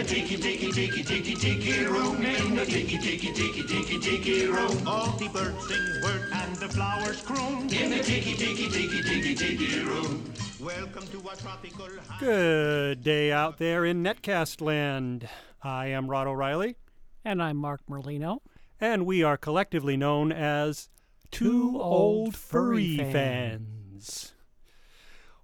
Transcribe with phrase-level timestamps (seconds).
[0.00, 2.24] the tiki tiki tiki tiki tiki room.
[2.24, 4.88] In the tiki tiki tiki tiki tiki room.
[4.88, 7.68] All the birds sing word and the flowers croon.
[7.70, 10.32] In the tiki tiki tiki tiki tiki room.
[10.58, 11.88] Welcome to our tropical.
[12.18, 15.28] Good day out there in Netcast land.
[15.62, 16.76] I am Rod O'Reilly,
[17.22, 18.38] And I'm Mark Merlino.
[18.80, 20.88] and we are collectively known as
[21.30, 24.32] Two Old Furry Fans.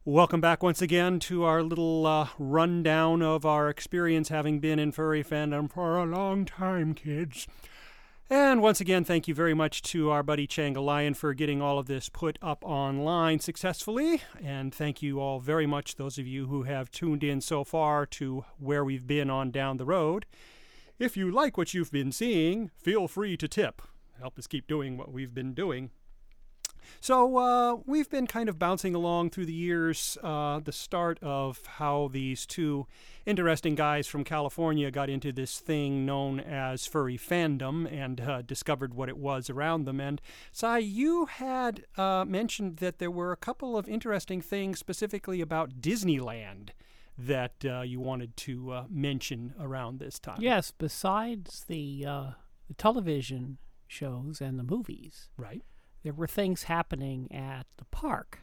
[0.08, 4.92] Welcome back once again to our little uh, rundown of our experience having been in
[4.92, 7.48] furry fandom for a long time, kids.
[8.30, 11.76] And once again, thank you very much to our buddy Changa Lion for getting all
[11.76, 14.22] of this put up online successfully.
[14.40, 18.06] And thank you all very much, those of you who have tuned in so far
[18.06, 20.24] to where we've been on down the road.
[21.00, 23.82] If you like what you've been seeing, feel free to tip.
[24.20, 25.90] Help us keep doing what we've been doing.
[27.00, 31.64] So uh, we've been kind of bouncing along through the years, uh, the start of
[31.66, 32.86] how these two
[33.24, 38.94] interesting guys from California got into this thing known as furry fandom and uh, discovered
[38.94, 40.00] what it was around them.
[40.00, 40.20] And
[40.52, 45.80] Cy, you had uh, mentioned that there were a couple of interesting things specifically about
[45.80, 46.70] Disneyland
[47.18, 50.38] that uh, you wanted to uh, mention around this time.
[50.40, 52.30] Yes, besides the, uh,
[52.68, 55.62] the television shows and the movies, Right.
[56.06, 58.38] There were things happening at the park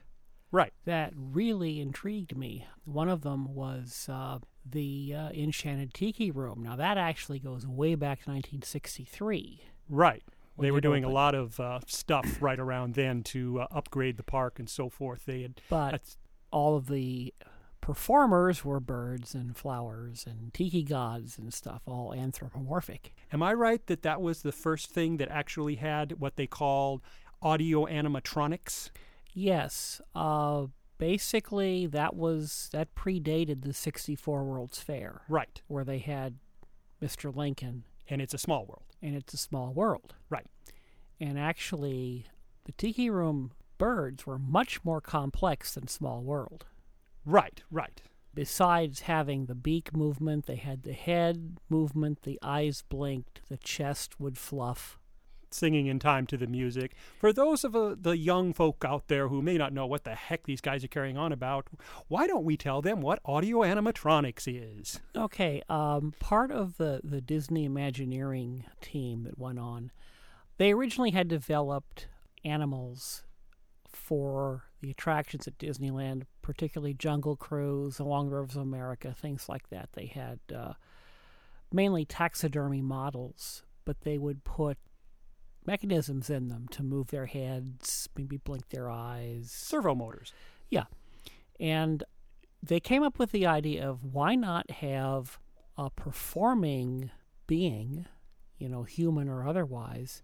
[0.51, 0.73] Right.
[0.83, 2.67] that really intrigued me.
[2.83, 6.61] One of them was uh, the uh, Enchanted Tiki Room.
[6.61, 9.61] Now, that actually goes way back to 1963.
[9.89, 10.23] Right.
[10.59, 14.23] They were doing a lot of uh, stuff right around then to uh, upgrade the
[14.23, 15.25] park and so forth.
[15.25, 16.17] They had But that's
[16.51, 17.33] all of the
[17.81, 23.13] performers were birds and flowers and tiki gods and stuff, all anthropomorphic.
[23.33, 27.01] Am I right that that was the first thing that actually had what they called
[27.43, 28.89] audio animatronics?
[29.33, 30.01] Yes.
[30.15, 35.61] Uh, basically, that was that predated the '64 World's Fair, Right.
[35.67, 36.37] where they had
[37.01, 37.35] Mr.
[37.35, 38.85] Lincoln, And it's a small world.
[39.01, 40.15] and it's a small world.
[40.29, 40.47] Right.
[41.19, 42.25] And actually,
[42.65, 46.65] the Tiki Room birds were much more complex than Small World.
[47.25, 47.61] Right.
[47.69, 48.01] Right.
[48.33, 54.19] Besides having the beak movement, they had the head movement, the eyes blinked, the chest
[54.19, 54.97] would fluff.
[55.53, 56.95] Singing in time to the music.
[57.19, 60.15] For those of uh, the young folk out there who may not know what the
[60.15, 61.67] heck these guys are carrying on about,
[62.07, 64.99] why don't we tell them what audio animatronics is?
[65.15, 69.91] Okay, um, part of the, the Disney Imagineering team that went on,
[70.57, 72.07] they originally had developed
[72.43, 73.23] animals
[73.87, 79.69] for the attractions at Disneyland, particularly Jungle Cruise, Along the Rivers of America, things like
[79.69, 79.89] that.
[79.93, 80.73] They had uh,
[81.71, 84.77] mainly taxidermy models, but they would put
[85.65, 90.33] mechanisms in them to move their heads, maybe blink their eyes, Servo motors.
[90.69, 90.85] Yeah.
[91.59, 92.03] And
[92.61, 95.39] they came up with the idea of why not have
[95.77, 97.11] a performing
[97.47, 98.05] being,
[98.57, 100.23] you know, human or otherwise,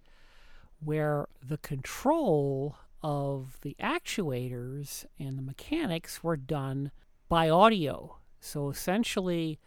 [0.79, 6.91] where the control of the actuators and the mechanics were done
[7.27, 8.17] by audio.
[8.39, 9.59] So essentially,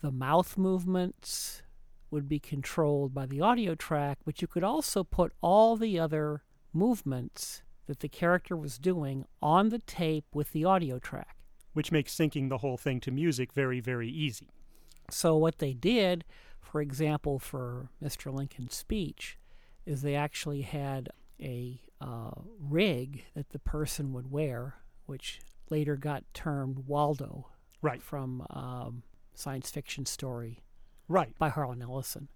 [0.00, 1.62] the mouth movements
[2.12, 6.42] would be controlled by the audio track, but you could also put all the other
[6.72, 11.36] movements that the character was doing on the tape with the audio track.
[11.72, 14.50] which makes syncing the whole thing to music very, very easy.
[15.10, 16.22] So what they did,
[16.60, 18.30] for example, for Mr.
[18.30, 19.38] Lincoln's speech,
[19.86, 21.08] is they actually had
[21.40, 24.74] a uh, rig that the person would wear,
[25.06, 25.40] which
[25.70, 27.48] later got termed Waldo
[27.80, 29.02] Right, from um,
[29.34, 30.60] science fiction story
[31.12, 32.28] right, by Harlan Ellison.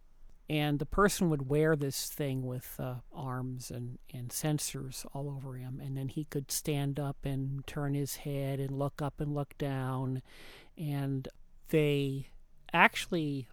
[0.49, 5.57] And the person would wear this thing with uh, arms and, and sensors all over
[5.57, 9.35] him, and then he could stand up and turn his head and look up and
[9.35, 10.23] look down.
[10.79, 11.27] And
[11.71, 12.29] they
[12.73, 13.49] actually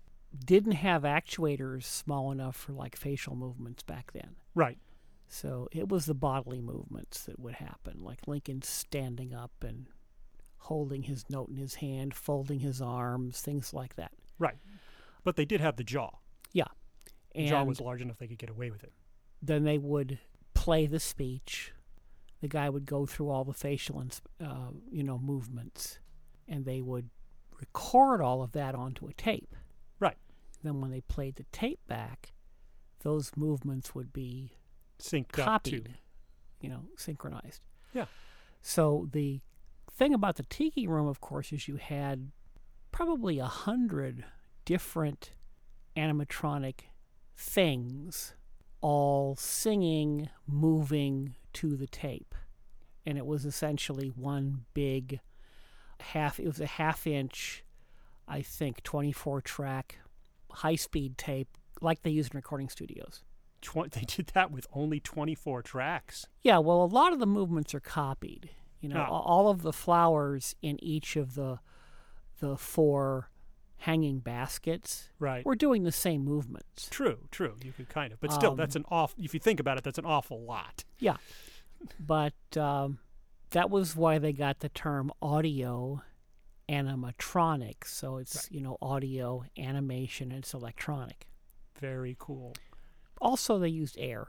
[0.46, 4.36] didn't have actuators small enough for like facial movements back then.
[4.54, 4.78] right.
[5.28, 9.88] So it was the bodily movements that would happen, like Lincoln standing up and
[10.58, 14.12] holding his note in his hand, folding his arms, things like that.
[14.38, 14.58] Right.
[15.24, 16.12] But they did have the jaw.
[16.52, 16.66] Yeah.
[17.36, 18.94] The jaw was large enough they could get away with it.
[19.42, 20.20] then they would
[20.54, 21.74] play the speech.
[22.42, 24.04] The guy would go through all the facial,
[24.44, 26.00] uh, you know, movements,
[26.48, 27.10] and they would
[27.60, 29.56] record all of that onto a tape.
[30.00, 30.18] Right.
[30.62, 32.34] Then when they played the tape back,
[33.02, 34.52] those movements would be
[35.00, 35.96] Synced copied,
[36.62, 37.62] you know, synchronized.
[37.94, 38.06] Yeah.
[38.62, 39.42] So the
[39.92, 42.32] thing about the Tiki Room, of course, is you had
[42.92, 44.26] probably a hundred
[44.66, 45.34] different
[45.96, 46.82] animatronic
[47.36, 48.36] things
[48.82, 52.36] all singing, moving to the tape.
[53.06, 55.20] And it was essentially one big
[56.00, 57.64] half, it was a half inch
[58.28, 60.00] I think, 24 track
[60.52, 61.50] high speed tape
[61.82, 63.24] like they use in recording studios.
[63.92, 66.28] They did that with only 24 tracks.
[66.44, 68.50] Yeah, well, a lot of the movements are copied.
[68.82, 69.08] You know, ah.
[69.08, 71.60] a- all of the flowers in each of the
[72.40, 73.30] the four
[73.84, 75.46] hanging baskets Right.
[75.46, 76.88] We're doing the same movements.
[76.90, 77.56] True, true.
[77.64, 79.14] You could kind of, but still, that's an off.
[79.18, 80.84] If you think about it, that's an awful lot.
[81.00, 81.18] Yeah,
[82.00, 83.00] but um,
[83.52, 86.02] that was why they got the term audio
[86.70, 87.88] animatronics.
[87.88, 90.32] So it's you know audio animation.
[90.32, 91.28] and It's electronic.
[91.80, 92.56] Very cool.
[93.22, 94.22] Also, they used air.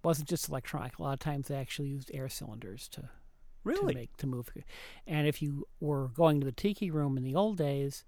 [0.00, 0.98] It wasn't just electronic.
[0.98, 3.10] A lot of times they actually used air cylinders to
[3.64, 3.94] Really?
[3.94, 4.48] to make to move.
[5.06, 8.04] And if you were going to the tiki room in the old days,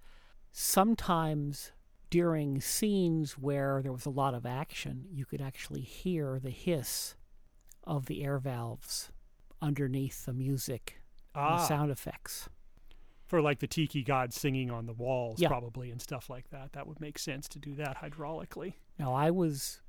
[0.57, 1.73] sometimes
[2.11, 7.17] during scenes where there was a lot of action, you could actually hear the hiss
[7.83, 9.11] of the air valves
[9.61, 11.01] underneath the music
[11.35, 12.49] and the ah, sound effects.
[13.27, 15.49] for like the tiki gods singing on the walls, Yeah.
[15.49, 16.73] probably, and stuff like that.
[16.73, 18.75] That would make sense to do that hydraulically.
[18.97, 19.81] Now, I was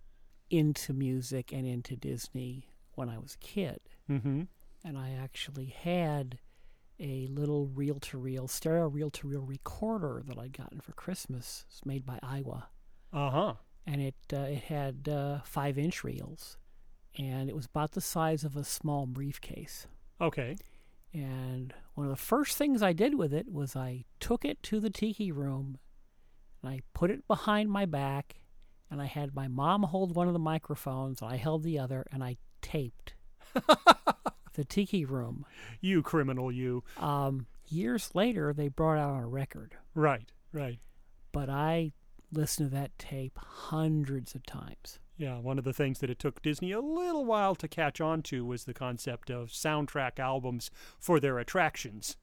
[0.49, 3.79] into music and into Disney when I was a kid.
[4.09, 4.43] Mm-hmm.
[4.83, 6.37] and I actually had
[6.99, 11.65] a little reel to reel, stereo reel to reel recorder that I'd gotten for Christmas.
[11.69, 12.63] It's made by Aiwa.
[13.11, 13.53] Uh huh.
[13.85, 16.57] And it, uh, it had uh, five inch reels.
[17.17, 19.87] And it was about the size of a small briefcase.
[20.19, 20.57] Okay.
[21.13, 24.79] And one of the first things I did with it was I took it to
[24.79, 25.77] the tiki room
[26.61, 28.41] and I put it behind my back.
[28.89, 32.05] And I had my mom hold one of the microphones, and I held the other,
[32.11, 33.15] and I taped
[34.55, 35.45] the tiki room.
[35.81, 36.83] You criminal, you.
[36.97, 40.31] Um, years later, they brought out a record, Right.
[40.51, 40.79] Right.
[41.31, 41.93] but I
[42.31, 44.99] listened to that tape hundreds of times.
[45.17, 48.21] Yeah, one of the things that it took Disney a little while to catch on
[48.23, 50.69] to was the concept of soundtrack albums
[50.99, 52.17] for their attractions.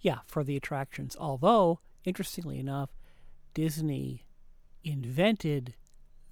[0.00, 1.16] Yeah, for the attractions.
[1.18, 2.90] Although, interestingly enough,
[3.52, 4.26] Disney
[4.84, 5.74] invented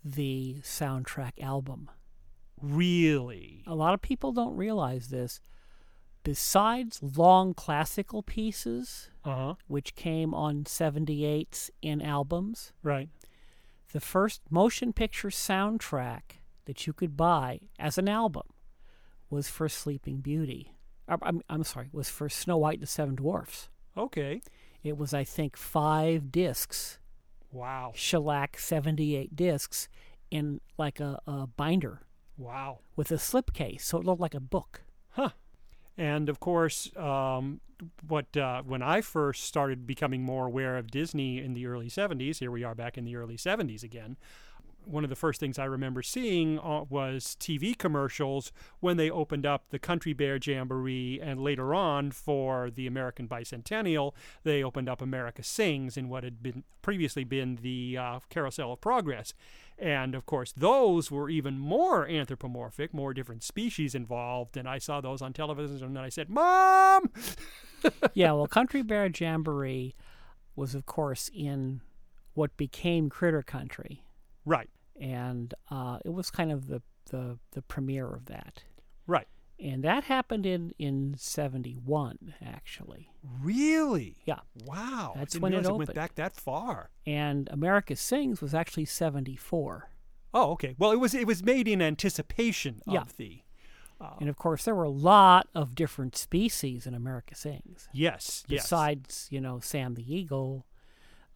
[0.04, 1.90] the soundtrack album.
[2.60, 3.62] Really?
[3.66, 5.40] A lot of people don't realize this.
[6.22, 9.54] Besides long classical pieces, Uh huh.
[9.66, 13.10] which came on 78s in albums, Right.
[13.92, 18.46] the first motion picture soundtrack that you could buy as an album
[19.28, 20.72] was for Sleeping Beauty.
[21.06, 23.68] Uh, I'm, I'm sorry, was for Snow White and the Seven Dwarfs.
[23.96, 24.40] Okay.
[24.82, 26.98] It was, I think, five discs,
[27.52, 27.92] Wow.
[27.94, 29.88] shellac 78 discs,
[30.30, 32.00] in like a, a binder
[32.36, 32.80] Wow.
[32.96, 34.82] with a slipcase, so it looked like a book.
[35.10, 35.30] Huh.
[35.96, 37.60] And of course, um,
[38.06, 42.38] what uh, when I first started becoming more aware of Disney in the early 70s,
[42.38, 44.16] here we are back in the early 70s again.
[44.86, 49.46] One of the first things I remember seeing uh, was TV commercials when they opened
[49.46, 55.00] up the Country Bear Jamboree, and later on for the American Bicentennial, they opened up
[55.00, 59.32] America Sings in what had been previously been the uh, Carousel of Progress.
[59.78, 64.56] And of course, those were even more anthropomorphic, more different species involved.
[64.56, 67.10] And I saw those on television, and then I said, "Mom!"
[68.14, 69.94] yeah, well, Country Bear Jamboree
[70.56, 71.80] was, of course, in
[72.34, 74.04] what became Critter Country,
[74.44, 74.68] Right,
[75.00, 78.62] and uh, it was kind of the, the, the premiere of that.
[79.06, 79.26] right.
[79.58, 83.10] And that happened in, in 71, actually.
[83.40, 84.16] Really?
[84.24, 84.40] Yeah.
[84.64, 85.14] Wow.
[85.16, 86.90] That's when it realize went back that far.
[87.06, 89.88] And America Sings was actually 74.
[90.34, 90.74] Oh, okay.
[90.78, 93.04] Well, it was it was made in anticipation of Yeah.
[93.16, 93.40] the.
[94.20, 97.88] And of course, there were a lot of different species in America Sings.
[97.94, 98.44] Yes.
[98.48, 98.64] Yes.
[98.64, 100.66] Besides, you know, Sam the Eagle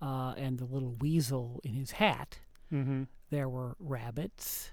[0.03, 3.05] uh, and the little weasel in his hat, Mm-hmm.
[3.31, 4.73] there were rabbits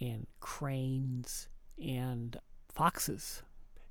[0.00, 1.48] and cranes
[1.80, 2.36] and
[2.74, 3.42] foxes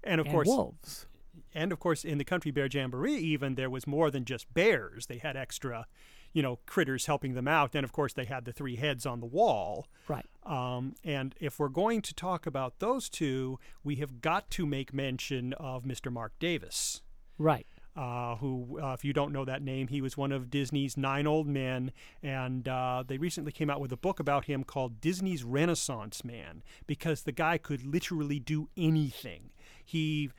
[0.04, 1.06] And of and course, wolves.
[1.54, 5.06] and of course, in the Country Bear Jamboree, even there was more than just bears.
[5.06, 5.86] They had extra,
[6.34, 7.76] you know, critters helping them out.
[7.76, 9.88] And of course, they had the three heads on the wall.
[10.08, 10.26] Right.
[10.46, 14.94] Um, and if we're going to talk about those two, we have got to make
[14.94, 16.12] mention of Mr.
[16.12, 17.02] Marc Davis.
[17.38, 17.68] Right.
[17.96, 21.28] Uh, who, uh, if you don't know that name, he was one of Disney's nine
[21.28, 21.92] old men,
[22.24, 26.64] and uh, they recently came out with a book about him called Disney's Renaissance Man
[26.88, 29.50] because the guy could literally do anything.
[29.84, 30.30] He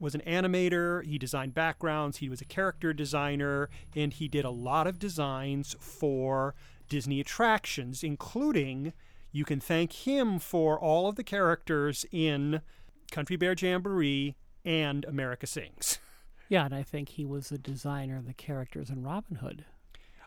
[0.00, 4.50] was an animator, he designed backgrounds, he was a character designer, and he did a
[4.50, 6.54] lot of designs for
[6.88, 8.92] Disney attractions, including
[9.30, 12.62] you can thank him for all of the characters in
[13.10, 15.98] Country Bear Jamboree and America Sings.
[16.52, 19.64] Yeah, and I think he was the designer of the characters in Robin Hood.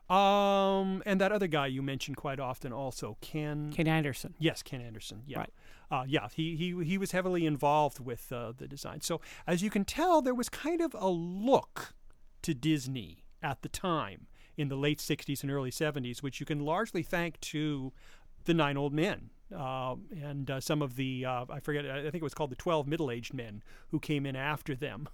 [0.09, 3.71] Um, and that other guy you mentioned quite often also, Ken.
[3.71, 4.33] Ken Anderson.
[4.39, 5.21] Yes, Ken Anderson.
[5.27, 5.53] Yeah, Right.
[5.91, 6.27] uh, yeah.
[6.35, 9.01] He he he was heavily involved with uh, the design.
[9.01, 11.93] So as you can tell, there was kind of a look
[12.41, 14.25] to Disney at the time.
[14.57, 17.91] in the late 60s and early 70s, which you can largely thank to
[18.45, 19.29] the Nine Old Men.
[19.53, 22.55] Uh, and uh, some of the, uh, I forget, I think it was called the
[22.55, 25.09] 12 Middle Aged Men who came in after them.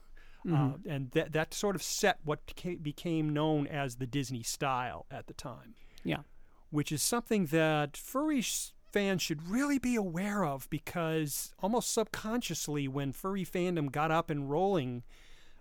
[0.49, 5.05] Uh, and that, that sort of set what ca- became known as the Disney style
[5.11, 6.21] at the time Yeah.
[6.71, 8.43] which is something that furry
[8.91, 14.49] fans should really be aware of because almost subconsciously, when furry fandom got up and
[14.49, 15.03] rolling,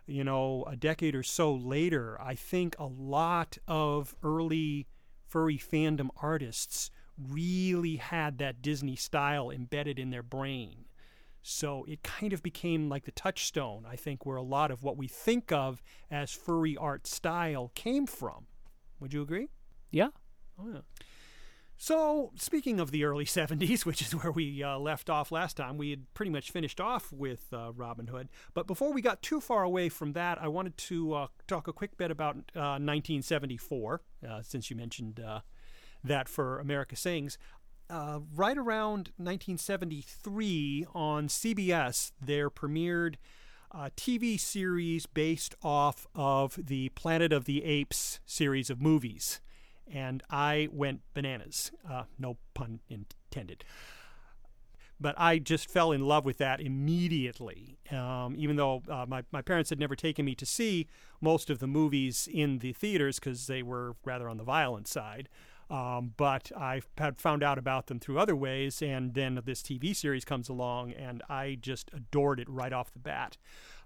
[0.07, 4.87] you know, a decade or so later, I think a lot of early
[5.27, 10.87] furry fandom artists really had that Disney style embedded in their brain.
[11.43, 14.97] So it kind of became like the touchstone, I think, where a lot of what
[14.97, 18.47] we think of as furry art style came from.
[19.01, 19.49] Would you agree?
[19.91, 20.09] Yeah.
[20.59, 20.81] Oh, yeah.
[21.83, 25.79] So, speaking of the early 70s, which is where we uh, left off last time,
[25.79, 28.29] we had pretty much finished off with uh, Robin Hood.
[28.53, 31.73] But before we got too far away from that, I wanted to uh, talk a
[31.73, 35.41] quick bit about uh, 1974, uh, since you mentioned uh,
[36.05, 37.39] that for America Sings.
[37.91, 43.17] Uh, right around 1973 on CBS, there premiered
[43.73, 49.41] a TV series based off of the Planet of the Apes series of movies.
[49.93, 51.73] And I went bananas.
[51.89, 53.65] Uh, no pun intended.
[55.01, 57.79] But I just fell in love with that immediately.
[57.91, 60.87] Um, even though uh, my, my parents had never taken me to see
[61.21, 65.29] most of the movies in the theaters because they were rather on the violent side.
[65.71, 69.95] Um, but I had found out about them through other ways, and then this TV
[69.95, 73.37] series comes along, and I just adored it right off the bat.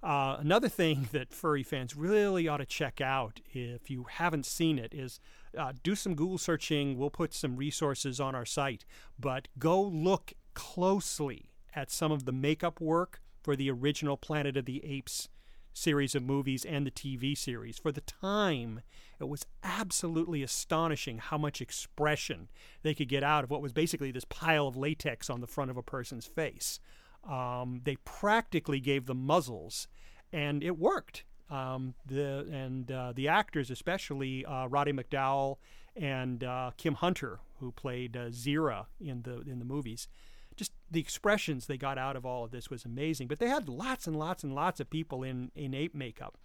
[0.02, 4.78] Uh, another thing that furry fans really ought to check out if you haven't seen
[4.78, 5.20] it is
[5.58, 6.96] uh, do some Google searching.
[6.96, 8.86] We'll put some resources on our site,
[9.18, 14.64] but go look closely at some of the makeup work for the original Planet of
[14.64, 15.28] the Apes
[15.74, 17.78] series of movies and the TV series.
[17.78, 18.80] For the time,
[19.20, 22.48] it was absolutely astonishing how much expression
[22.82, 25.70] they could get out of what was basically this pile of latex on the front
[25.70, 26.80] of a person's face.
[27.28, 29.88] Um, they practically gave them muzzles,
[30.32, 31.24] and it worked.
[31.50, 35.56] Um, the and uh, the actors, especially uh, Roddy McDowall
[35.94, 40.08] and uh, Kim Hunter, who played uh, Zira in the in the movies,
[40.56, 43.28] just the expressions they got out of all of this was amazing.
[43.28, 46.36] But they had lots and lots and lots of people in in ape makeup,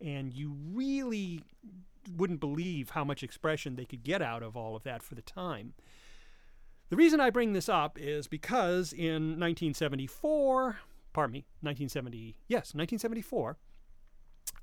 [0.00, 1.42] and you really
[2.16, 5.22] wouldn't believe how much expression they could get out of all of that for the
[5.22, 5.74] time.
[6.90, 10.78] The reason I bring this up is because in 1974,
[11.12, 13.58] pardon me, 1970, yes, 1974,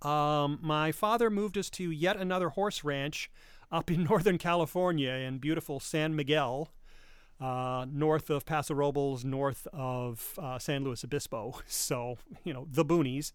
[0.02, 3.30] um, my father moved us to yet another horse ranch
[3.72, 6.70] up in Northern California in beautiful San Miguel,
[7.40, 11.60] uh, north of Paso Robles, north of uh, San Luis Obispo.
[11.68, 13.32] So, you know, the boonies.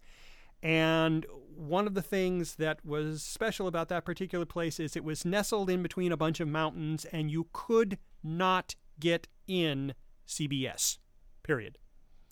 [0.63, 5.25] And one of the things that was special about that particular place is it was
[5.25, 9.93] nestled in between a bunch of mountains, and you could not get in
[10.27, 10.97] CBS.
[11.43, 11.77] Period.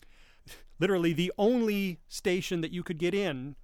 [0.80, 3.56] Literally, the only station that you could get in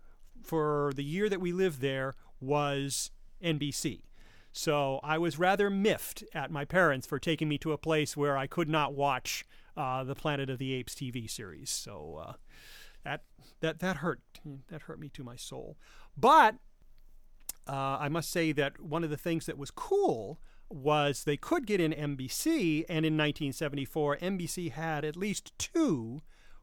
[0.44, 3.12] for the year that we lived there was
[3.44, 4.02] NBC.
[4.58, 8.38] So I was rather miffed at my parents for taking me to a place where
[8.38, 9.44] I could not watch
[9.76, 11.70] uh, the Planet of the Apes TV series.
[11.70, 12.34] So uh,
[13.04, 13.24] that
[13.60, 14.22] that that hurt
[14.70, 15.78] that hurt me to my soul.
[16.16, 16.56] But
[17.68, 21.68] uh, I must say that one of the things that was cool was they could
[21.68, 26.22] get in NBC, and in 1974, NBC had at least two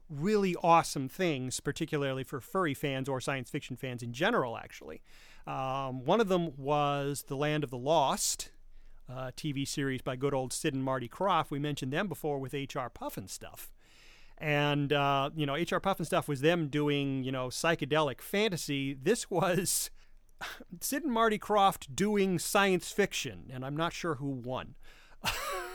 [0.09, 5.01] really awesome things, particularly for furry fans or science fiction fans in general, actually.
[5.45, 8.49] Um, one of them was The Land of the Lost,
[9.09, 11.51] TV series by good old Sid and Marty Krofft.
[11.51, 12.89] We mentioned them before with H.R.
[12.89, 13.69] Pufnstuf.
[14.37, 15.79] And, uh, you know, H.R.
[15.79, 18.93] Pufnstuf was them doing, you know, psychedelic fantasy.
[18.93, 19.91] This was
[20.81, 24.75] Sid and Marty Krofft doing science fiction, and I'm not sure who won.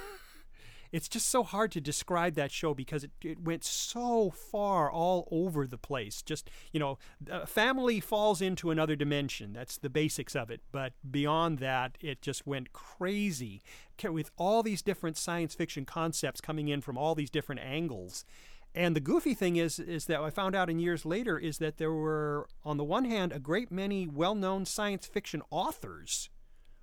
[0.92, 5.28] it's just so hard to describe that show because it, it went so far all
[5.30, 6.22] over the place.
[6.22, 6.98] Just, you know,
[7.46, 9.52] family falls into another dimension.
[9.52, 10.60] That's the basics of it.
[10.72, 13.62] But beyond that, it just went crazy
[14.02, 18.24] with all these different science fiction concepts coming in from all these different angles.
[18.74, 21.78] And the goofy thing is, is that I found out in years later is that
[21.78, 26.30] there were, on the one hand, a great many well-known science fiction authors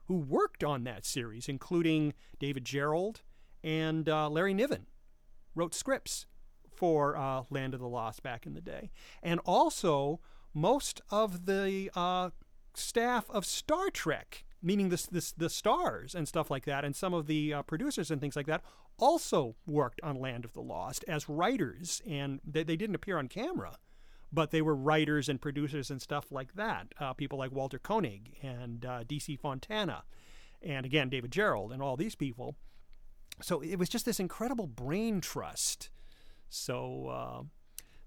[0.07, 3.21] who worked on that series, including David Gerrold
[3.65, 4.86] and uh, Larry Niven,
[5.53, 6.25] wrote scripts
[6.69, 8.91] for uh, Land of the Lost back in the day,
[9.22, 10.22] and also
[10.53, 12.29] most of the uh,
[12.74, 17.53] staff of Star Trek meaning the, stars and stuff like that, and some of the
[17.53, 18.63] uh, producers and things like that,
[18.98, 23.27] also worked on Land of the Lost as writers, and they, they didn't appear on
[23.27, 23.77] camera,
[24.34, 26.88] but they were writers and producers and stuff like that.
[27.00, 29.36] Uh, people like Walter Koenig and uh, D.C.
[29.36, 30.03] Fontana,
[30.63, 32.55] and again David Gerrold, and all these people.
[33.42, 35.89] So it was just this incredible brain trust.
[36.50, 37.44] So uh,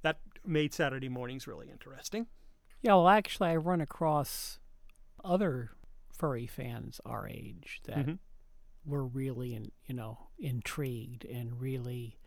[0.02, 2.26] that made Saturday mornings really interesting.
[2.82, 4.58] Yeah, well, actually, I run across
[5.24, 5.70] other
[6.12, 8.18] furry fans our age that Mhm.
[8.84, 12.18] were really, in, you know, intrigued and really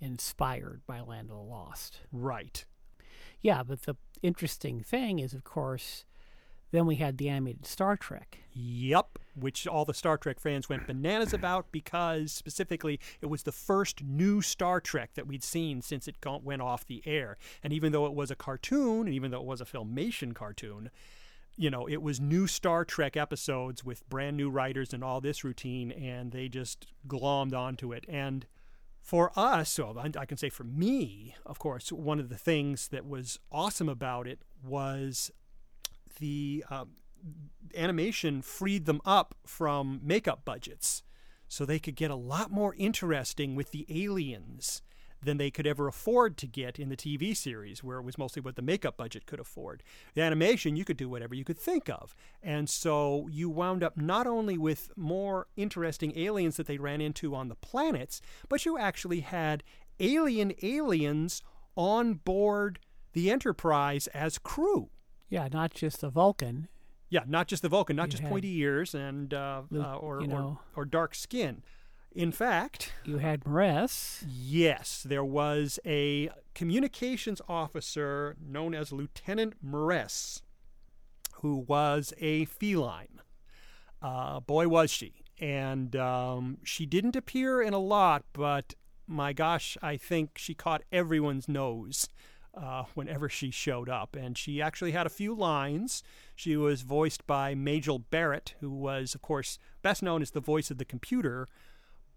[0.00, 2.00] inspired by Land of the Lost.
[2.10, 2.64] Right.
[3.40, 6.04] Yeah, but the interesting thing is, of course,
[6.72, 8.38] then we had the animated Star Trek.
[8.54, 13.52] Yep, which all the Star Trek fans went bananas about because specifically it was the
[13.52, 17.36] first new Star Trek that we'd seen since it went off the air.
[17.62, 20.90] And even though it was a cartoon, and even though it was a filmation cartoon,
[21.56, 25.44] you know, it was new Star Trek episodes with brand new writers and all this
[25.44, 28.04] routine, and they just glommed onto it.
[28.08, 28.46] And
[29.02, 33.06] for us, so I can say for me, of course, one of the things that
[33.06, 35.30] was awesome about it was
[36.18, 36.90] the um,
[37.76, 41.02] animation freed them up from makeup budgets
[41.48, 44.82] so they could get a lot more interesting with the aliens
[45.22, 48.42] than they could ever afford to get in the TV series, where it was mostly
[48.42, 49.82] what the makeup budget could afford.
[50.14, 52.14] The animation, you could do whatever you could think of.
[52.42, 57.34] And so you wound up not only with more interesting aliens that they ran into
[57.34, 59.62] on the planets, but you actually had
[60.00, 61.42] alien aliens
[61.76, 62.80] on board
[63.12, 64.90] the Enterprise as crew.
[65.32, 66.68] Yeah, not just the Vulcan.
[67.08, 70.20] Yeah, not just the Vulcan, not You just pointy ears and uh, the- uh, or,
[70.20, 71.62] you or know- or dark skin.
[72.14, 74.22] In fact, You had M'Ress.
[74.28, 80.42] yes, there was a communications officer known as Lieutenant M'Ress,
[81.36, 83.22] who was a feline.
[84.02, 85.22] Uh, boy, was she!
[85.40, 88.74] And um, she didn't appear in a lot, but
[89.06, 92.08] my gosh, I think she caught everyone's nose
[92.54, 94.16] uh, whenever she showed up.
[94.16, 96.02] And she actually had a few lines.
[96.34, 100.70] She was voiced by Majel Barrett, who was, of course, best known as the voice
[100.70, 101.48] of the computer,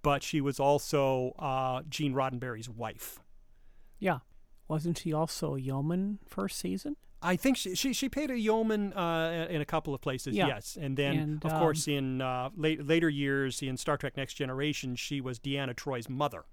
[0.01, 3.20] but she was also uh, Gene Roddenberry's wife.
[4.00, 4.20] Yeah.
[4.68, 6.96] Wasn't she also a yeoman first season?
[7.22, 10.48] I think she she, she played a yeoman uh, in a couple of places, Yeah.
[10.48, 14.16] yes, and then And, of um, course in uh, late, later years in Star Trek:
[14.16, 16.46] Next Generation, she was Deanna Troi's mother.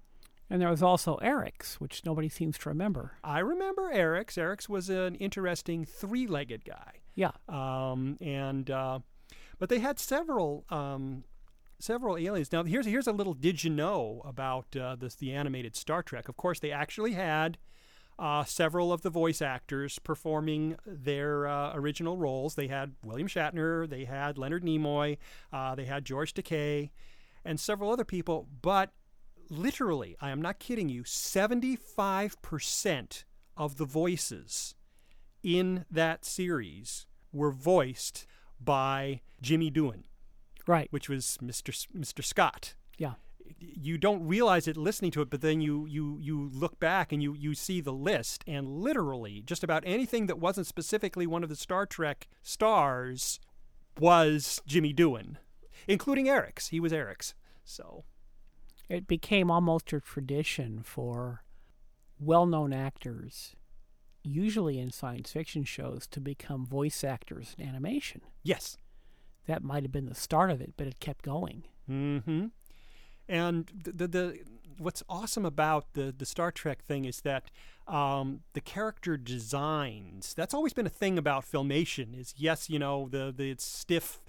[0.49, 3.13] And there was also Arex, which nobody seems to remember.
[3.23, 4.37] I remember Arex.
[4.37, 7.31] Arex was an interesting three-legged guy, Yeah.
[7.49, 8.99] um, and uh,
[9.57, 11.23] but they had several um,
[11.79, 12.51] several aliens.
[12.51, 16.29] Now here's here's a little did you know about uh, this the animated Star Trek.
[16.29, 17.57] Of course, they actually had
[18.19, 22.53] uh, several of the voice actors performing their uh, original roles.
[22.55, 25.17] They had William Shatner, they had Leonard Nimoy,
[25.51, 26.91] uh, they had George Takei,
[27.43, 28.47] and several other people.
[28.61, 28.91] But
[29.57, 33.23] literally, I am not kidding you, 75%
[33.55, 34.75] of the voices
[35.41, 38.25] in that series were voiced
[38.59, 40.03] by Jimmy Doohan,
[40.67, 40.87] Right.
[40.91, 41.69] which was Mr.
[41.69, 42.23] S- Mr.
[42.23, 43.15] Scott Yeah.
[43.59, 47.21] you don't realize it listening to it, but then you you you look back and
[47.21, 51.49] you you see the list, and literally just about anything that wasn't specifically one of
[51.49, 53.39] the Star Trek stars
[53.99, 55.37] was Jimmy Doohan,
[55.87, 56.69] including Arex.
[56.69, 57.33] He was Arex.
[57.65, 58.05] So
[58.89, 61.43] It became almost a tradition for
[62.19, 63.55] well known actors,
[64.23, 68.21] usually in science fiction shows, to become voice actors in animation.
[68.43, 68.77] yes,
[69.47, 71.63] That might have been the start of it, but it kept going.
[71.89, 72.47] Mm-hmm.
[73.27, 74.39] And the, the the
[74.77, 77.51] what's awesome about the the Star Trek thing is that
[77.87, 80.33] um, the character designs.
[80.33, 82.19] That's always been a thing about filmation.
[82.19, 84.19] Is yes, you know the the stiff.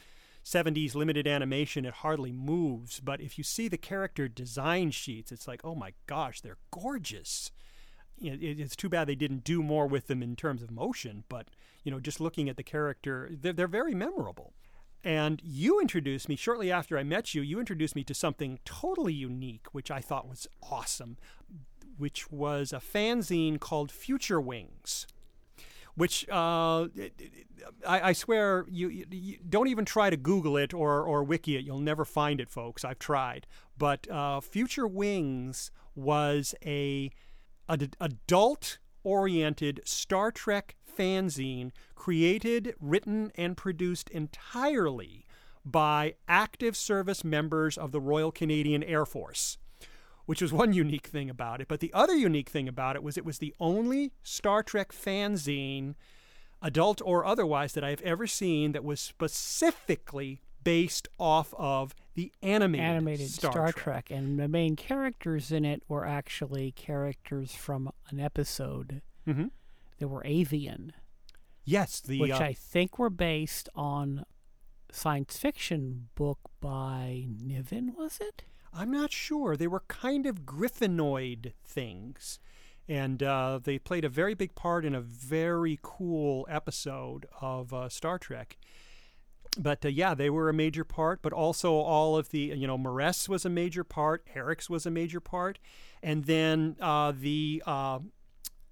[0.44, 3.00] 70s limited animation, it hardly moves.
[3.00, 7.50] But if you see the character design sheets, it's like, oh my gosh, they're gorgeous.
[8.20, 11.24] It's too bad they didn't do more with them in terms of motion.
[11.28, 11.48] But
[11.82, 14.52] you know, just looking at the character, they're, they're very memorable.
[15.02, 17.42] And you introduced me shortly after I met you.
[17.42, 21.18] You introduced me to something totally unique, which I thought was awesome,
[21.98, 25.06] which was a fanzine called Future Wings.
[25.96, 26.88] Which uh,
[27.86, 31.56] I, I swear you, you, you don't even try to Google it or or wiki
[31.56, 31.64] it.
[31.64, 32.84] You'll never find it, folks.
[32.84, 33.46] I've tried.
[33.78, 37.10] But uh, Future Wings was a
[37.68, 45.26] an adult oriented Star Trek fanzine created, written, and produced entirely
[45.64, 49.58] by active service members of the Royal Canadian Air Force,
[50.26, 51.68] which was one unique thing about it.
[51.68, 55.94] But the other unique thing about it was it was the only Star Trek fanzine,
[56.62, 62.86] adult or otherwise, that I've ever seen that was specifically based off of the animated,
[62.86, 64.06] Animated Star, Star, Trek.
[64.06, 64.10] Trek.
[64.10, 69.02] And the main characters in it were actually characters from an episode.
[69.26, 69.50] Mhm.
[69.98, 70.92] There were Avian,
[71.66, 74.24] Yes, the which uh, I think were based on
[74.92, 78.44] science fiction book by Niven, was it?
[78.74, 79.56] I'm not sure.
[79.56, 82.38] They were kind of Griffinoid things.
[82.88, 87.88] And uh, they played a very big part in a very cool episode of uh,
[87.88, 88.58] Star Trek.
[89.56, 92.76] But uh, yeah, they were a major part, but also all of the, you know,
[92.76, 95.58] M'Ress was a major part, Arex was a major part.
[96.02, 98.00] And then uh, the uh,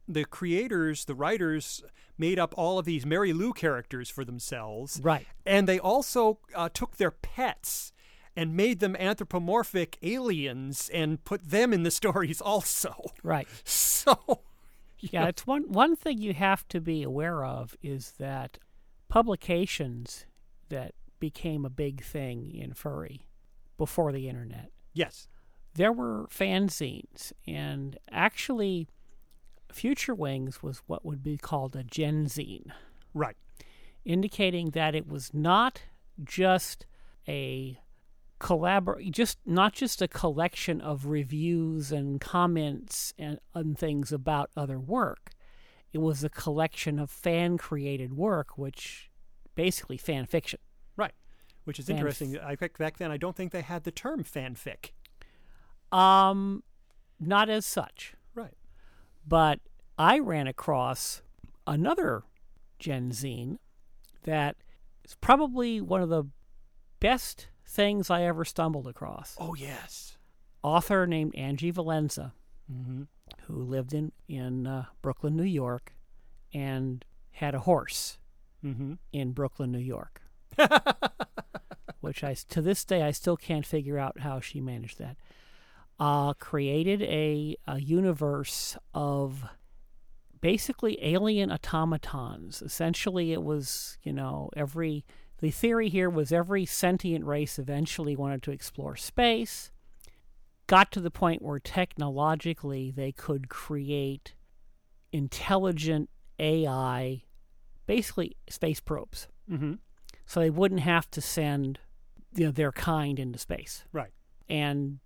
[0.08, 1.82] the creators, the writers,
[2.18, 5.00] made up all of these Mary Lou characters for themselves.
[5.02, 5.26] Right.
[5.46, 7.92] And they also uh, took their pets
[8.36, 12.94] and made them anthropomorphic aliens and put them in the stories also.
[13.22, 13.46] Right.
[13.64, 14.40] So,
[14.98, 18.58] Yeah, it's one one thing you have to be aware of is that
[19.08, 20.26] publications
[20.70, 23.26] that became a big thing in furry
[23.78, 24.70] before the internet.
[24.92, 25.28] yes.
[25.74, 28.88] There were fanzines, and actually,
[29.72, 32.72] Future Wings was what would be called a genzine,
[33.14, 33.36] Right.
[34.04, 35.82] indicating that it was not
[36.22, 36.84] just
[37.26, 37.78] a
[38.42, 44.81] collabor just not just a collection of reviews and comments and, and things about other
[44.81, 45.31] work.
[45.92, 49.11] It was a collection of fan created work, which
[49.55, 50.59] basically fan fiction.
[50.96, 51.12] Right.
[51.64, 52.38] Which is Fanf- interesting.
[52.38, 54.90] I think back then I don't think they had the term fanfic.
[55.92, 56.64] Um,
[57.20, 58.55] not as such, Right.
[59.26, 59.61] but
[59.98, 61.22] I ran across
[61.66, 62.24] another
[62.78, 63.59] Gen Zine
[64.24, 64.57] that
[65.05, 66.24] is probably one of the
[66.98, 69.37] best things I ever stumbled across.
[69.40, 70.16] Oh yes.
[70.62, 72.32] Author named Angie Valenza,
[72.72, 73.02] Mm-hmm.
[73.46, 75.94] who lived in in uh, Brooklyn, New York,
[76.54, 78.18] and had a horse
[78.64, 78.94] Mm-hmm.
[79.12, 80.22] in Brooklyn, New York.
[82.00, 85.16] which I to this day I still can't figure out how she managed that.
[85.98, 89.44] Uh, created a, a universe of
[90.40, 92.61] basically alien automatons.
[92.62, 95.04] Essentially, it was you know every
[95.42, 99.70] the theory here was every sentient race eventually wanted to explore space.
[100.66, 104.35] Got to the point where technologically they could create
[105.12, 107.22] intelligent AI,
[107.87, 109.74] basically space probes Mm-hmm.
[110.24, 111.81] so they wouldn't have to send
[112.35, 114.12] you know, their kind into space Right.
[114.48, 115.00] and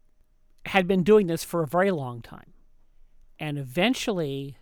[0.67, 2.53] had been doing this for a very long time
[3.39, 4.59] and eventually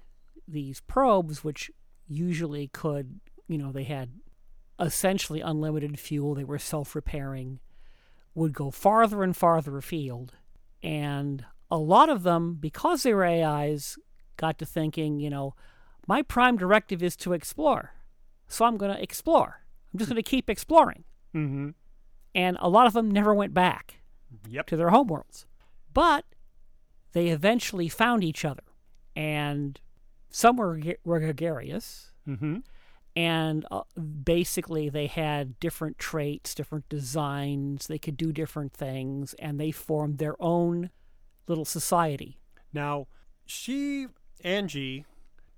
[0.47, 1.71] these probes which
[2.07, 4.11] usually could you know they had
[4.81, 7.61] essentially unlimited fuel they were self-repairing
[8.35, 10.33] would go farther and farther afield
[10.83, 13.97] and a lot of them because they were ais
[14.37, 15.55] got to thinking you know
[16.09, 17.93] my prime directive is to explore
[18.49, 19.61] so i'm going to explore
[19.93, 21.71] i'm just going to keep exploring Mm-hmm.
[22.35, 24.01] and a lot of them never went back
[24.49, 24.67] Yep.
[24.67, 25.47] to their homeworlds.
[25.93, 26.25] But
[27.13, 28.63] they eventually found each other,
[29.17, 29.81] and
[30.31, 32.59] some were, were gregarious, Mm-hmm.
[33.17, 33.83] And uh,
[34.25, 37.87] basically they had different traits, different designs.
[37.87, 40.91] They could do different things, and they formed their own
[41.47, 42.39] little society.
[42.73, 43.07] Now,
[43.47, 44.09] she,
[44.43, 45.05] Angie,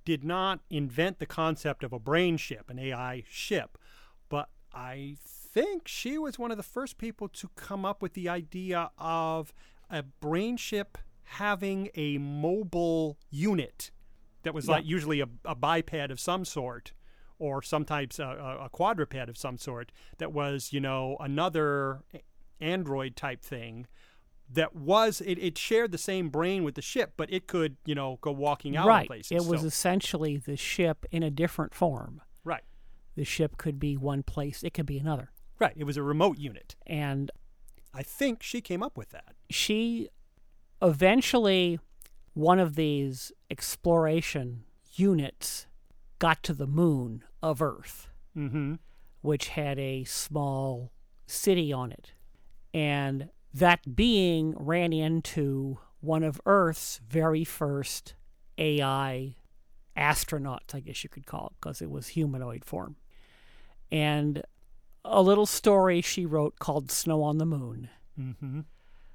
[0.05, 3.79] did not invent the concept of a brain ship, an AI ship,
[4.29, 8.29] but I think she was one of the first people to come up with the
[8.29, 9.55] idea of
[9.89, 13.91] a brain ship having a mobile unit
[14.43, 16.93] that was like usually a, a biped of some sort
[17.39, 21.17] or sometimes a, uh, a, uh, a quadruped of some sort that was, you know,
[21.21, 22.01] another
[22.61, 23.87] android type thing
[24.53, 27.95] that was it, it shared the same brain with the ship, but it could, you
[27.95, 29.07] know, go walking out right.
[29.07, 29.33] places.
[29.33, 32.21] It was So- essentially the ship in a different form.
[32.45, 32.63] right.
[33.17, 35.31] The ship could be one place, it could be another.
[35.59, 35.73] Right.
[35.75, 36.77] It was a remote unit.
[36.87, 37.31] And
[37.95, 39.35] I think she came up with that.
[39.49, 40.11] she
[40.83, 41.81] eventually
[42.35, 45.67] one of these exploration units
[46.19, 48.75] got to the moon of earth Mm-hmm.
[49.23, 50.93] which had a small
[51.27, 52.13] city on it
[52.75, 58.15] and that being ran into one of earth's very first
[58.59, 59.35] ai
[59.97, 62.97] astronauts i guess you could call it because it was humanoid form
[63.91, 64.43] and
[65.05, 67.89] a little story she wrote called snow on the moon
[68.21, 68.61] Mm-hmm.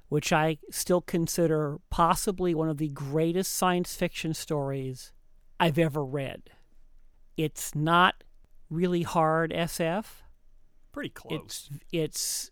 [0.08, 5.12] which I still consider possibly one of the greatest science fiction stories
[5.58, 6.50] I've ever read.
[7.36, 8.24] It's not
[8.70, 10.04] really hard SF.
[10.92, 11.70] Pretty close.
[11.70, 12.50] It's it's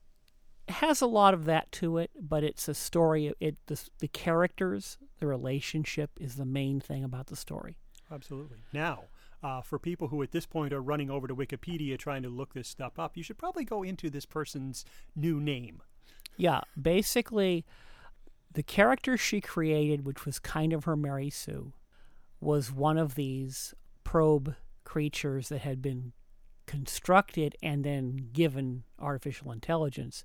[0.69, 3.33] has a lot of that to it, but it's a story.
[3.41, 7.77] It the the characters, the relationship is the main thing about the story.
[8.11, 8.59] Absolutely.
[8.73, 9.05] Now,
[9.43, 12.55] uh, for people who at this point are running over to Wikipedia trying to look
[12.55, 15.83] this stuff up, you should probably go into this person's new name.
[16.37, 17.65] Yeah, basically,
[18.53, 21.73] the character she created, which was kind of her Mary Sue,
[22.41, 24.57] was one of these probe
[24.91, 26.13] creatures that had been
[26.67, 30.25] constructed and then given artificial intelligence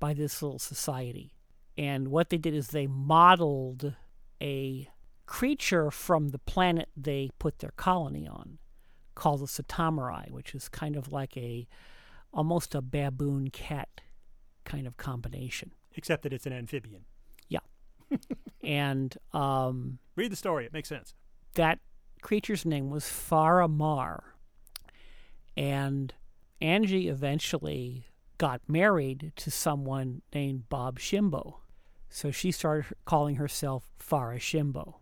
[0.00, 1.36] by this little society.
[1.78, 3.94] And what they did is they modeled
[4.42, 4.88] a
[5.24, 8.58] creature from the planet they put their colony on
[9.14, 11.68] called the Satamurai, which is kind of like a
[12.34, 14.00] almost a baboon cat
[14.64, 15.70] kind of combination.
[15.94, 17.04] Except that it's an amphibian.
[17.48, 17.60] Yeah.
[18.64, 21.14] and um, Read the story; it makes sense.
[21.54, 21.78] that
[22.22, 24.22] creature's name was Faramar.
[25.56, 26.14] And
[26.60, 28.06] Angie eventually
[28.38, 31.56] got married to someone named Bob Shimbo.
[32.08, 34.94] So she started calling herself Farah Shimbo.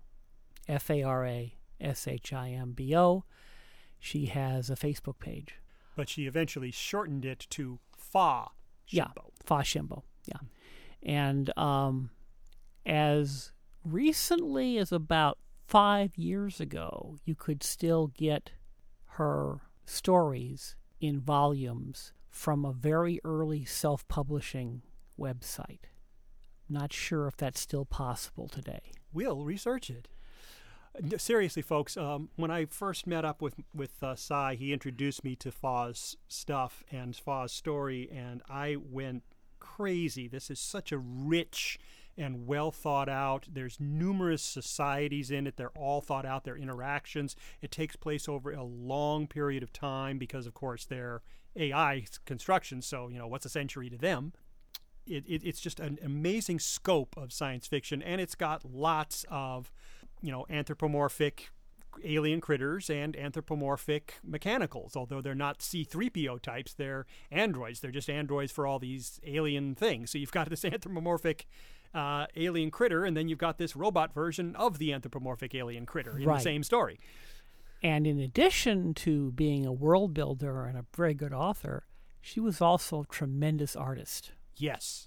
[0.69, 3.25] F A R A S H I M B O.
[3.99, 5.57] She has a Facebook page.
[5.97, 8.47] But she eventually shortened it to Fa.
[8.89, 9.07] Yeah.
[9.07, 9.31] Shimbo.
[9.45, 10.03] Fa Shimbo.
[10.27, 10.39] Yeah.
[11.03, 12.11] And um,
[12.87, 13.53] as
[13.85, 15.39] recently as about
[15.71, 18.51] five years ago, you could still get
[19.15, 24.83] her stories in volumes from a very early self publishing
[25.19, 25.85] website.
[26.69, 28.93] Not sure if that's still possible today.
[29.13, 30.09] We'll research it.
[31.19, 35.37] Seriously, folks, um, when I first met up with with uh, Cy, he introduced me
[35.37, 39.23] to Fa's stuff and Fa's story, and I went
[39.61, 40.27] crazy.
[40.27, 41.79] This is such a rich
[42.17, 43.47] and well thought out.
[43.51, 45.57] There's numerous societies in it.
[45.57, 46.45] They're all thought out.
[46.45, 47.37] Their interactions.
[47.61, 51.23] It takes place over a long period of time because, of course, they're
[51.57, 52.83] AI construction.
[52.83, 54.33] So you know, what's a century to them?
[55.11, 59.73] it, it, it's just an amazing scope of science fiction, and it's got lots of,
[60.23, 61.51] you know, anthropomorphic
[62.05, 64.97] alien critters and anthropomorphic mechanicals.
[64.97, 67.81] Although they're not C-3PO types, they're androids.
[67.81, 70.13] They're just androids for all these alien things.
[70.13, 71.47] So you've got this anthropomorphic
[71.95, 76.17] uh, alien critter, and then you've got this robot version of the anthropomorphic alien critter
[76.19, 76.37] in Right.
[76.39, 76.99] the same story.
[77.83, 81.87] And in addition to being a world builder and a very good author,
[82.21, 84.33] she was also a tremendous artist.
[84.57, 85.07] Yes.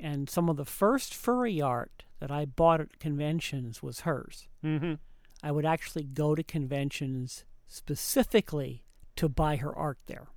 [0.00, 4.48] And some of the first furry art that I bought at conventions was hers.
[4.64, 4.94] Mm-hmm.
[5.42, 8.84] I would actually go to conventions specifically
[9.16, 10.28] to buy her art there.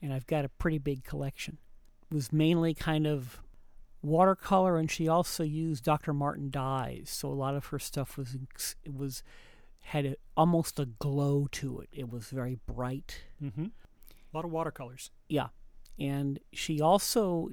[0.00, 1.58] And I've got a pretty big collection.
[2.10, 3.40] It was mainly kind of
[4.02, 6.12] watercolor and she also used Dr.
[6.12, 7.08] Martin dyes.
[7.10, 8.36] So a lot of her stuff was
[8.84, 9.22] it was
[9.84, 11.88] had a, almost a glow to it.
[11.92, 13.22] It was very bright.
[13.42, 13.64] Mm-hmm.
[13.64, 15.10] A lot of watercolors.
[15.28, 15.48] Yeah.
[15.98, 17.50] And she also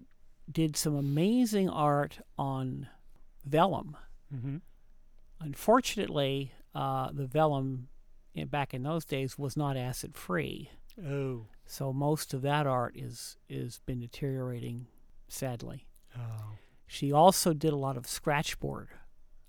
[0.52, 2.88] did some amazing art on
[3.46, 3.98] vellum.
[4.34, 4.58] Mm-hmm.
[5.42, 7.88] Unfortunately, uh, the vellum
[8.34, 10.70] in, back in those days was not acid free,
[11.08, 11.46] Oh.
[11.66, 14.88] so most of that art is is been deteriorating,
[15.28, 15.86] sadly.
[16.18, 16.54] Oh.
[16.88, 18.90] She also did a lot of scratchboard.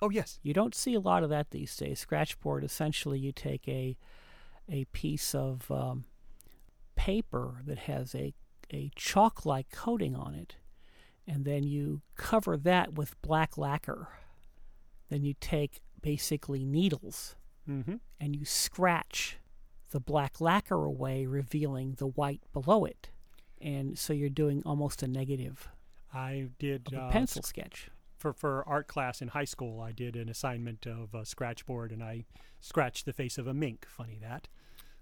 [0.02, 0.38] Oh yes.
[0.42, 1.98] You don't see a lot of that these days.
[2.00, 3.96] Scratchboard essentially you take a
[4.68, 6.04] a piece of um,
[6.94, 8.34] paper that has a
[8.72, 10.54] a chalk-like coating on it,
[11.26, 14.08] and then you cover that with black lacquer.
[15.08, 17.34] Then you take basically needles
[17.68, 17.96] Mm-hmm.
[18.18, 19.36] and you scratch
[19.90, 23.10] the black lacquer away, revealing the white below it.
[23.60, 25.68] And so you're doing almost a negative
[26.12, 27.90] I did a uh, pencil sketch.
[28.16, 29.80] for for art class in high school.
[29.80, 32.24] I did an assignment of a scratchboard, and I
[32.60, 33.86] scratched the face of a mink.
[33.88, 34.48] Funny that.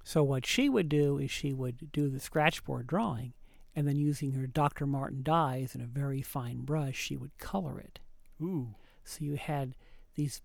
[0.04, 3.34] So what she would do is she would do the scratchboard drawing,
[3.74, 4.86] and then using her Dr.
[4.86, 8.00] Martin dyes and a very fine brush, she would color it.
[8.40, 8.74] Ooh.
[9.04, 9.74] So you had
[10.14, 10.42] these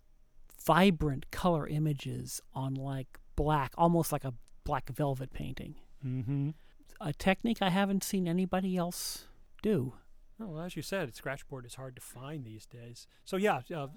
[0.65, 5.75] vibrant color images on like black, almost like a black velvet painting.
[6.05, 6.49] Mm-hmm.
[7.01, 9.27] A technique I haven't seen anybody else
[9.61, 9.93] do.
[10.43, 13.07] Oh, well, as you said, scratchboard is hard to find these days.
[13.23, 13.87] So yeah, uh,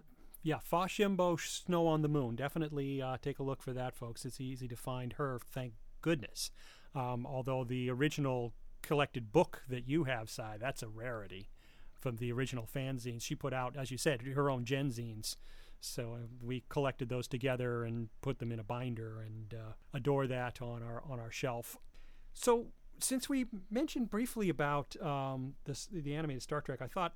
[0.42, 2.36] yeah, Fa Shimbo Snow on the Moon.
[2.36, 4.24] Definitely uh, take a look for that, folks.
[4.24, 5.40] It's easy to find her.
[5.44, 6.50] Thank goodness.
[6.94, 11.48] Um, although the original collected book that you have, Cy, that's a rarity
[11.98, 13.22] from the original fanzines.
[13.22, 15.36] She put out, as you said, her own genzines.
[15.80, 20.26] So uh, we collected those together and put them in a binder and uh, adore
[20.28, 21.76] that on our on our shelf.
[22.34, 27.14] So since we mentioned briefly about um, this, the animated Star Trek, I thought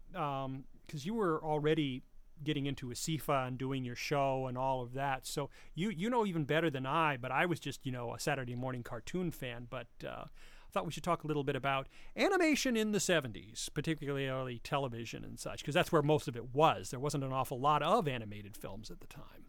[0.86, 2.02] because you were already
[2.42, 6.24] getting into ASIFA and doing your show and all of that, so you you know
[6.26, 7.16] even better than I.
[7.16, 9.66] But I was just you know a Saturday morning cartoon fan.
[9.68, 13.72] But uh, I thought we should talk a little bit about animation in the '70s,
[13.72, 16.90] particularly television and such, because that's where most of it was.
[16.90, 19.46] There wasn't an awful lot of animated films at the time,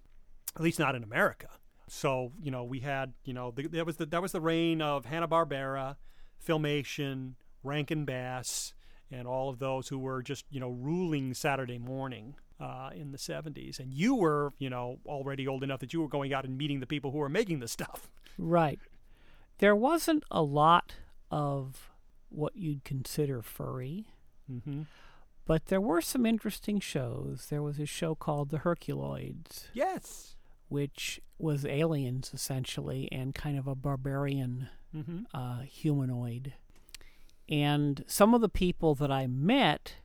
[0.55, 1.49] at least not in America.
[1.87, 4.81] So you know we had you know the, that was the that was the reign
[4.81, 5.97] of Hanna Barbera,
[6.45, 8.73] Filmation, Rankin Bass,
[9.11, 13.17] and all of those who were just you know ruling Saturday morning uh, in the
[13.17, 13.79] 70s.
[13.79, 16.79] And you were you know already old enough that you were going out and meeting
[16.79, 18.09] the people who were making the stuff.
[18.37, 18.79] Right.
[19.59, 20.95] There wasn't a lot
[21.29, 21.91] of
[22.29, 24.07] what you'd consider furry,
[24.51, 24.81] Mm-hmm.
[25.45, 27.47] but there were some interesting shows.
[27.49, 30.35] There was a show called The Herculoids, Yes.
[30.69, 35.19] which was aliens essentially and kind of a barbarian Mm-hmm.
[35.33, 36.53] uh, humanoid.
[37.49, 39.95] And some of the people that I met,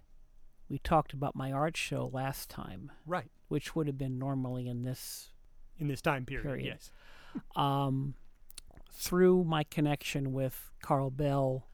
[0.68, 3.31] we talked about my art show last time, Right.
[3.49, 5.31] which would have been normally in this
[5.79, 6.44] In this time period.
[6.46, 6.66] Period.
[6.66, 6.90] Yes.
[7.57, 8.14] um,
[8.92, 11.66] through my connection with Carl Bell,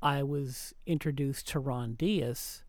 [0.00, 2.62] I was introduced to Ron Dias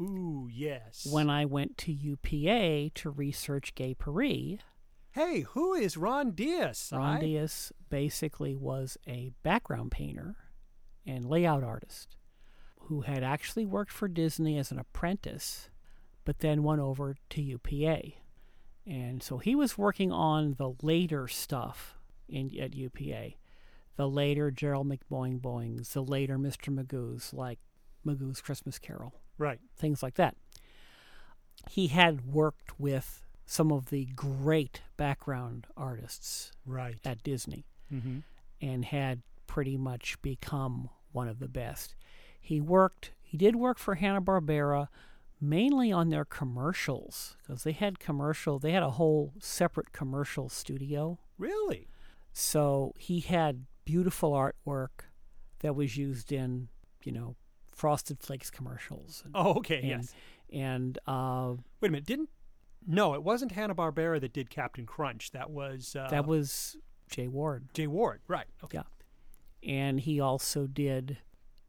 [0.00, 1.06] Ooh, yes.
[1.10, 4.58] when I went to UPA to research Gay Purr-ee.
[5.12, 6.90] Hey, who is Ron Dias?
[6.92, 10.36] Ron I- Dias basically was a background painter
[11.06, 12.16] and layout artist
[12.86, 15.68] who had actually worked for Disney as an apprentice,
[16.24, 18.16] but then went over to UPA.
[18.86, 21.96] And so he was working on the later stuff
[22.28, 23.36] in at UPA,
[23.96, 26.74] the later Gerald McBoing Boings, the later Mr.
[26.74, 27.58] Magoo's, like
[28.04, 29.60] Magoo's Christmas Carol, Right.
[29.76, 30.36] things like that.
[31.70, 36.96] He had worked with some of the great background artists Right.
[37.04, 38.18] at Disney Mm-hmm.
[38.62, 41.94] and had pretty much become one of the best.
[42.40, 44.88] He worked, he did work for Hanna-Barbera
[45.38, 51.18] mainly on their commercials because they had commercial, they had a whole separate commercial studio.
[51.36, 51.88] Really?
[52.32, 55.10] So he had beautiful artwork
[55.58, 56.68] that was used in,
[57.04, 57.36] you know,
[57.74, 59.20] Frosted Flakes commercials.
[59.26, 59.78] And, Oh, okay.
[59.80, 60.14] and, yes.
[60.50, 62.06] and uh, Wait a minute.
[62.06, 62.30] Didn't?
[62.86, 65.30] No, it wasn't Hanna Barbera that did Captain Crunch.
[65.32, 66.76] That was uh, that was
[67.10, 67.68] Jay Ward.
[67.74, 68.20] Jay Ward.
[68.26, 68.46] Right.
[68.64, 68.78] Okay.
[68.78, 69.74] Yeah.
[69.74, 71.18] And he also did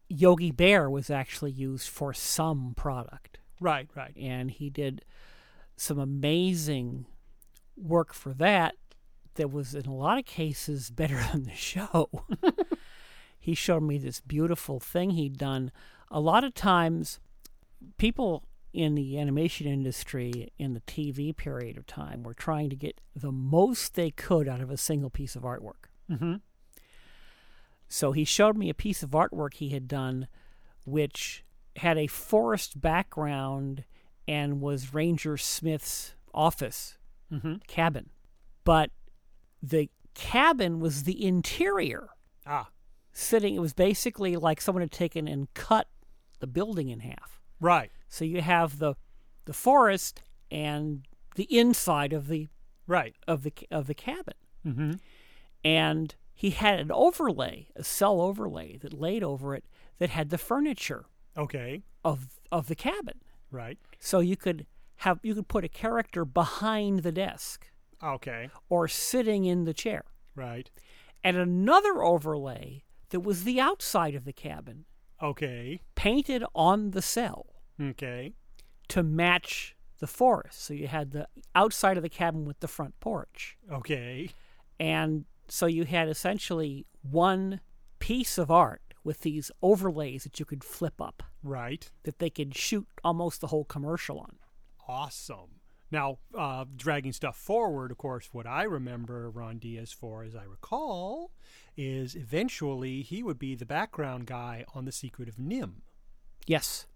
[0.10, 3.38] Yogi Bear was actually used for some product.
[3.60, 3.88] Right.
[3.96, 4.16] Right.
[4.18, 5.06] And he did
[5.76, 7.06] some amazing
[7.78, 8.76] work for that
[9.36, 12.10] that was in a lot of cases better than the show.
[13.40, 15.72] he showed me this beautiful thing he'd done.
[16.10, 17.20] A lot of times
[17.98, 23.00] people in the animation industry in the TV period of time were trying to get
[23.16, 25.86] the most they could out of a single piece of artwork.
[26.12, 26.36] Mm-hmm.
[27.88, 30.28] So he showed me a piece of artwork he had done,
[30.86, 31.44] which
[31.78, 33.84] had a forest background
[34.28, 36.98] and was Ranger Smith's office
[37.32, 37.56] Mm-hmm.
[37.68, 38.10] cabin.
[38.64, 38.92] But
[39.62, 42.10] the cabin was the interior
[42.46, 42.70] Ah.
[43.12, 45.88] sitting, it was basically like someone had taken and cut
[46.40, 47.42] the building in half.
[47.60, 47.92] Right.
[48.14, 48.94] So you have the
[49.46, 50.22] the forest
[50.52, 52.48] and the inside of the
[52.86, 53.16] Right.
[53.28, 54.36] of the of the cabin.
[54.66, 54.92] Mm-hmm.
[55.66, 59.66] and he had an overlay, a cell overlay that laid over it
[59.98, 61.82] that had the furniture Okay.
[62.06, 63.20] of of the cabin.
[63.50, 63.78] Right.
[64.00, 67.72] So you could have you could put a character behind the desk
[68.04, 68.50] Okay.
[68.70, 70.04] or sitting in the chair.
[70.36, 70.70] Right.
[71.24, 74.86] And another overlay that was the outside of the cabin,
[75.22, 75.80] Okay.
[75.96, 77.48] painted on the cell
[77.82, 78.34] Okay.
[78.90, 80.62] to match the forest.
[80.64, 83.58] So you had the outside of the cabin with the front porch.
[83.72, 84.30] Okay.
[84.80, 87.62] And so you had essentially one
[88.00, 91.90] piece of art with these overlays that you could flip up Right.
[92.04, 94.38] that they could shoot almost the whole commercial on.
[94.88, 95.60] Awesome.
[95.92, 100.44] Now, uh, dragging stuff forward, of course, what I remember Ron Dias for, as I
[100.44, 101.32] recall,
[101.78, 105.82] is eventually he would be the background guy on The Secret of NIMH.
[106.48, 106.88] Yes.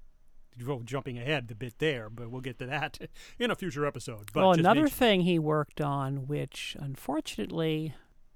[0.84, 3.00] Jumping ahead a bit there, but we'll get to that
[3.40, 4.32] in a future episode.
[4.34, 7.94] But well, another thing he worked on, which unfortunately,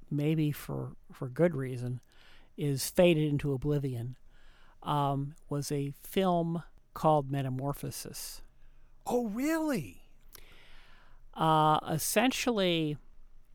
[0.09, 1.99] maybe for for good reason,
[2.57, 4.15] is faded into oblivion,
[4.83, 8.41] um, was a film called Metamorphosis.
[9.07, 10.03] Oh, really?
[11.33, 12.97] Uh, essentially,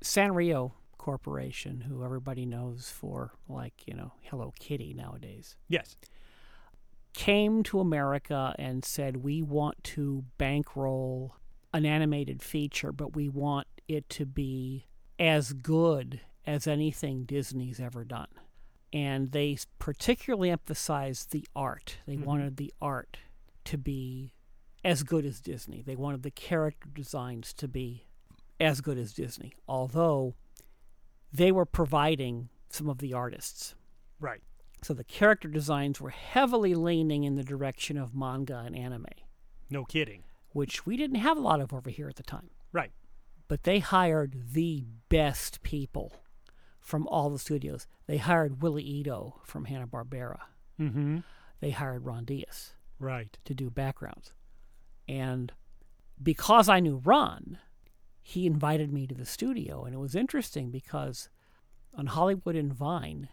[0.02, 5.96] Sanrio Corporation, who everybody knows for like you know Hello Kitty nowadays, Yes.
[7.16, 11.34] Came to America and said, We want to bankroll
[11.72, 14.86] an animated feature, but we want it to be
[15.18, 18.28] as good as anything Disney's ever done.
[18.92, 21.96] And they particularly emphasized the art.
[22.06, 22.24] They mm-hmm.
[22.24, 23.16] wanted the art
[23.64, 24.34] to be
[24.84, 25.82] as good as Disney.
[25.82, 28.04] They wanted the character designs to be
[28.60, 30.34] as good as Disney, although
[31.32, 33.74] they were providing some of the artists.
[34.20, 34.42] Right.
[34.82, 39.06] So the character designs were heavily leaning in the direction of manga and anime,
[39.70, 40.22] No kidding.
[40.52, 42.50] which we didn't have a lot of over here at the time.
[42.72, 42.92] Right.
[43.48, 46.12] But they hired the best people
[46.80, 47.86] from all the studios.
[48.06, 50.38] They hired Willie Ito from Hanna-Barbera.
[50.80, 51.18] Mm-hmm.
[51.60, 52.74] They hired Ron Dias.
[52.98, 53.36] Right.
[53.44, 54.32] to do backgrounds.
[55.08, 55.52] And
[56.22, 57.58] because I knew Ron,
[58.22, 59.84] he invited me to the studio.
[59.84, 61.28] And it was interesting because
[61.94, 63.28] on Hollywood and Vine,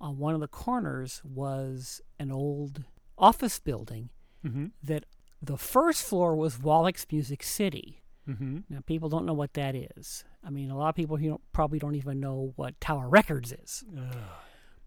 [0.00, 2.84] on one of the corners was an old
[3.18, 4.10] office building
[4.44, 4.66] Mm-hmm.
[4.82, 5.06] that
[5.40, 8.02] the first floor was Wallichs Music City.
[8.28, 8.58] Mm-hmm.
[8.68, 10.24] Now, people don't know what that is.
[10.46, 13.84] I mean, a lot of people know, probably don't even know what Tower Records is.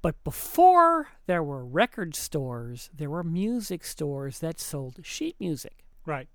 [0.03, 5.83] But before there were record stores, there were music stores that sold sheet music.
[6.05, 6.27] Right.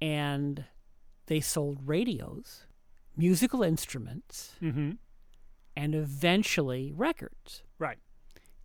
[0.00, 0.64] And
[1.26, 2.66] they sold radios,
[3.16, 4.92] musical instruments, Mm-hmm.
[5.76, 7.62] and eventually records.
[7.78, 7.98] Right.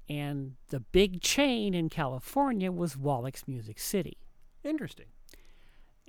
[0.10, 4.18] And the big chain in California was Wallichs Music City.
[4.64, 5.06] Interesting.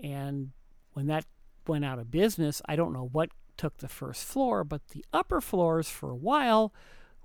[0.03, 0.53] And
[0.95, 1.27] when that
[1.67, 5.41] went out of business, I don't know what took the first floor, but the upper
[5.43, 6.73] floors for a while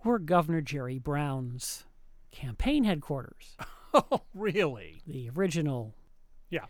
[0.03, 1.85] were Governor Jerry Brown's
[2.31, 3.55] campaign headquarters,
[3.93, 5.01] Oh, really?
[5.07, 5.95] the original.
[6.49, 6.65] Yeah.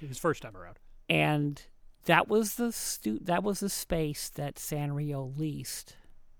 [0.00, 0.78] His first time around.
[1.10, 1.62] And
[2.06, 5.96] that was the stu- that was the space that Sanrio leased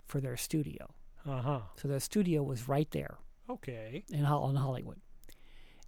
[0.06, 0.94] for their studio.
[1.28, 1.60] Uh huh.
[1.76, 3.18] So the studio was right there
[3.48, 4.04] Okay.
[4.10, 5.00] in, in Hollywood.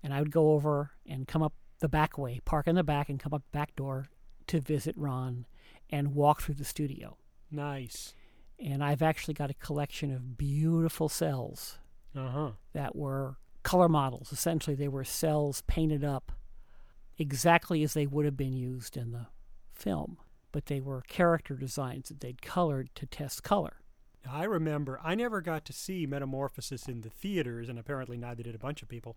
[0.03, 3.09] And I would go over and come up the back way, park in the back,
[3.09, 4.07] and come up the back door
[4.49, 5.47] to visit Ron
[5.91, 7.17] and walk through the studio.
[7.51, 8.15] Nice.
[8.59, 11.79] And I've actually got a collection of beautiful cells
[12.17, 12.51] Uh huh.
[12.73, 14.33] that were color models.
[14.33, 16.33] Essentially, they were cells painted up
[17.19, 19.27] exactly as they would have been used in the
[19.75, 20.19] film,
[20.51, 23.77] but they were character designs that they'd colored to test color.
[24.31, 28.55] I remember I never got to see Metamorphosis in the theaters, and apparently neither did
[28.55, 29.17] a bunch of people.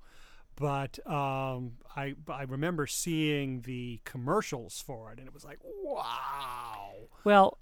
[0.55, 6.91] But um, I I remember seeing the commercials for it, and it was like, wow.
[7.23, 7.57] Well,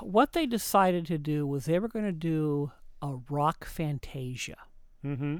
[0.00, 2.72] what they decided to do was they were going to do
[3.02, 4.56] a rock fantasia.
[5.04, 5.38] Mm-hmm.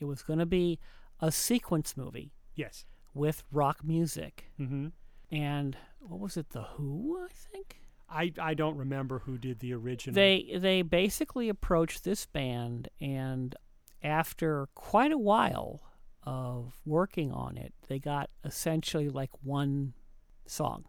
[0.00, 0.78] It was going to be
[1.20, 2.84] a sequence movie Yes.
[3.14, 4.46] with rock music.
[4.60, 4.88] Mm-hmm.
[5.30, 6.50] And what was it?
[6.50, 7.78] The Who, I think.
[8.12, 10.14] I I don't remember who did the original.
[10.14, 13.54] They they basically approached this band, and
[14.02, 15.80] after quite a while
[16.24, 19.94] of working on it, they got essentially like one
[20.46, 20.84] song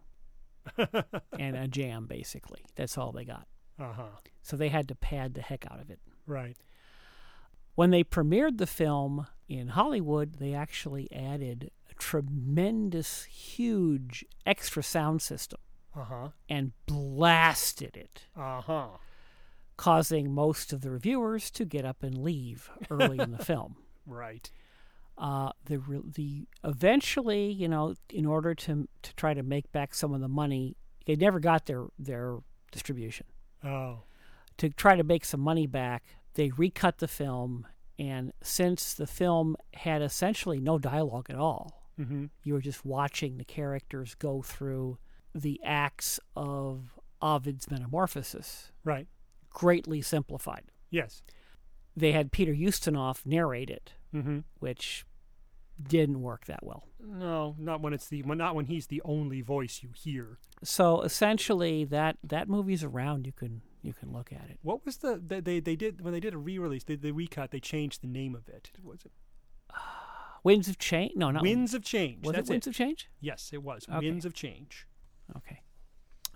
[1.38, 2.06] and a jam.
[2.06, 3.46] Basically, that's all they got.
[3.78, 4.02] uh huh.
[4.42, 6.00] So they had to pad the heck out of it.
[6.26, 6.56] Right.
[7.74, 15.22] When they premiered the film in Hollywood, they actually added a tremendous, huge extra sound
[15.22, 15.58] system
[15.96, 16.28] Uh huh.
[16.48, 18.86] and blasted it, Uh huh.
[19.76, 23.76] causing most of the reviewers to get up and leave early in the film.
[24.06, 24.50] Right.
[25.16, 25.80] Uh, the
[26.14, 30.28] the eventually, you know, in order to to try to make back some of the
[30.28, 30.76] money,
[31.06, 32.38] they never got their their
[32.72, 33.26] distribution.
[33.62, 34.00] Oh.
[34.58, 36.02] to try to make some money back,
[36.34, 37.66] they recut the film.
[37.98, 42.24] And since the film had essentially no dialogue at all, Mm-hmm.
[42.42, 44.98] you were just watching the characters go through
[45.34, 49.06] the acts of Ovid's metamorphosis, Right.
[49.50, 50.64] greatly simplified.
[50.90, 51.22] Yes.
[51.96, 54.40] They had Peter Ustinov narrate it, Mm-hmm.
[54.60, 55.04] which
[55.82, 56.84] didn't work that well.
[57.00, 60.38] No, not when it's the not when he's the only voice you hear.
[60.62, 63.26] So essentially, that that movie's around.
[63.26, 64.58] You can you can look at it.
[64.62, 66.84] What was the they they, they did when they did a re-release?
[66.84, 67.50] They, they recut.
[67.50, 68.70] They changed the name of it.
[68.84, 69.10] Was it
[70.44, 71.12] Winds of Change?
[71.16, 72.24] No, not Winds of Change?
[72.24, 73.08] Was That's it Winds of Change?
[73.20, 73.98] Yes, it was Okay.
[74.10, 74.86] Winds of Change.
[75.36, 75.60] Okay.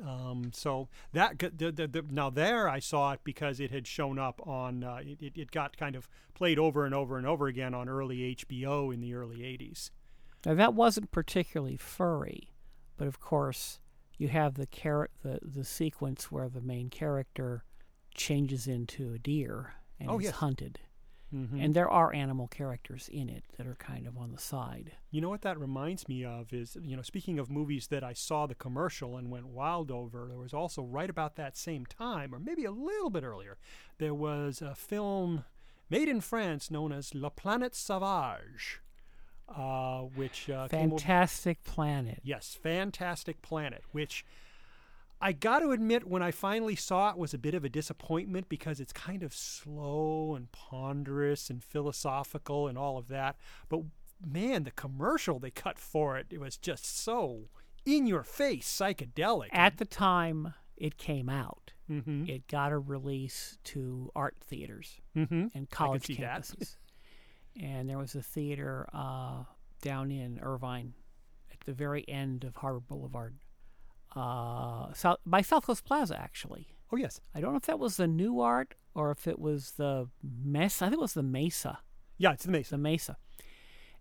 [0.07, 4.17] Um, so that the, the, the, now there I saw it because it had shown
[4.19, 7.75] up on uh, it, it, got kind of played over and over and over again
[7.75, 9.91] on early HBO in the early '80s.
[10.47, 12.53] Now that wasn't particularly furry,
[12.97, 13.81] but of course
[14.19, 17.65] you have the char- the the sequence where the main character
[18.15, 20.35] changes into a deer and Oh, is yes.
[20.35, 20.79] hunted.
[21.35, 21.63] Mhm.
[21.63, 24.93] And there are animal characters in it that are kind of on the side.
[25.11, 28.15] You know what that reminds me of is, you know, speaking of movies that I
[28.15, 32.35] saw the commercial and went wild over, there was also right about that same time,
[32.35, 33.59] or maybe a little bit earlier,
[33.99, 35.45] there was a film
[35.91, 38.81] made in France known as La Planète Sauvage,
[39.49, 42.21] uh, which uh, came over- Fantastic Planet.
[42.23, 44.25] Yes, Fantastic Planet, which
[45.21, 48.49] I got to admit, when I finally saw it, was a bit of a disappointment
[48.49, 53.37] because it's kind of slow and ponderous and philosophical and all of that.
[53.69, 53.81] But
[54.25, 57.49] man, the commercial they cut for it, it was just so
[57.85, 59.49] in your face psychedelic.
[59.53, 62.27] At the time it came out, mm-hmm.
[62.29, 65.47] it got a release to art theaters Mm-hmm.
[65.55, 66.77] and college campuses.
[67.61, 69.43] and there was a theater uh,
[69.83, 70.95] down in Irvine
[71.53, 73.35] at the very end of Harbor Boulevard,
[74.17, 76.69] uh, south, by South Coast Plaza, actually.
[76.93, 79.73] Oh yes, I don't know if that was the New Art or if it was
[79.73, 80.87] the Mesa.
[80.87, 81.79] I think it was the Mesa.
[82.17, 82.71] yeah, it's the Mesa.
[82.73, 83.17] The Mesa.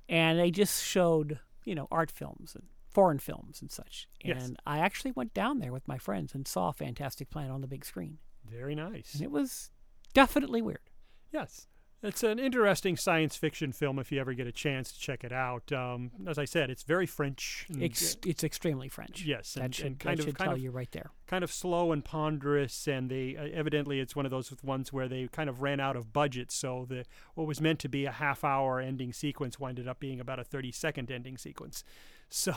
[0.09, 4.07] and they just showed you know art films and foreign films and such.
[4.23, 4.51] And Yes.
[4.65, 7.85] I actually went down there with my friends and saw Fantastic Planet on the big
[7.85, 8.17] screen,
[8.49, 9.13] Very nice.
[9.13, 9.69] and it was
[10.13, 10.89] definitely weird.
[11.31, 11.67] Yes.
[12.07, 15.31] It's an interesting science fiction film if you ever get a chance to check it
[15.33, 15.71] out.
[15.73, 17.65] Um, as I said, it's very French.
[17.69, 19.23] and, Ex- it's extremely French.
[19.25, 21.11] yes, that and, should, and kind that of should kind tell of you right there.
[21.27, 25.07] kind of slow and ponderous and they uh, evidently it's one of those ones where
[25.09, 27.03] they kind of ran out of budget so the
[27.35, 30.43] what was meant to be a half hour ending sequence winded up being about a
[30.45, 31.83] 30 second ending sequence
[32.29, 32.53] so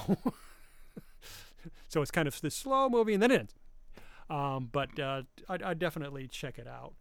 [1.88, 3.54] so it's kind of this slow movie and then it ends
[4.30, 6.92] um, but uh, I'd, I'd definitely check it out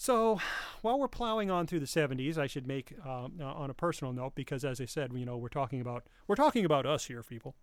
[0.00, 0.40] so
[0.80, 4.12] while we're plowing on through the 70s i should make uh, uh, on a personal
[4.12, 7.22] note because as i said you know we're talking about we're talking about us here
[7.22, 7.54] people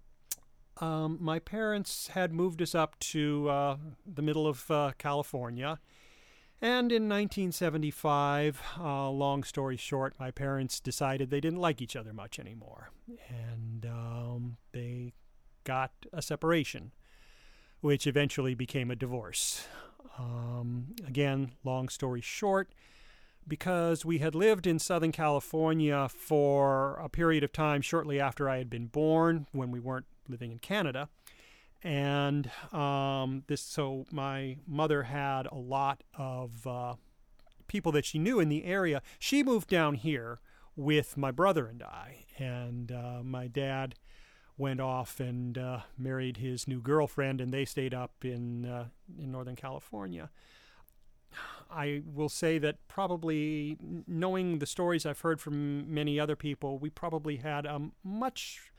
[0.82, 5.80] um, my parents had moved us up to uh, the middle of uh, California.
[6.62, 12.14] And in 1975, uh, long story short, my parents decided they didn't like each other
[12.14, 12.90] much anymore.
[13.30, 15.14] And um, they
[15.64, 16.92] got a separation,
[17.82, 19.68] which eventually became a divorce.
[20.18, 22.74] Um, again, long story short,
[23.48, 28.58] because we had lived in Southern California for a period of time shortly after I
[28.58, 31.10] had been born, when we weren't living in Canada.
[31.84, 36.96] And um, this, so my mother had a lot of uh,
[37.68, 39.02] people that she knew in the area.
[39.20, 40.40] She moved down here
[40.76, 43.96] with my brother and I, and uh, my dad
[44.58, 48.86] went off and uh, married his new girlfriend, and they stayed up in uh,
[49.18, 50.30] in Northern California.
[51.70, 53.78] I will say that probably
[54.08, 58.72] knowing the stories I've heard from many other people, we probably had a much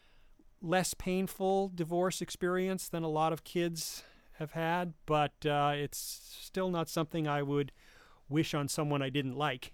[0.62, 4.04] less painful divorce experience than a lot of kids
[4.38, 7.72] have had, but uh, it's still not something I would
[8.28, 9.72] wish on someone I didn't like.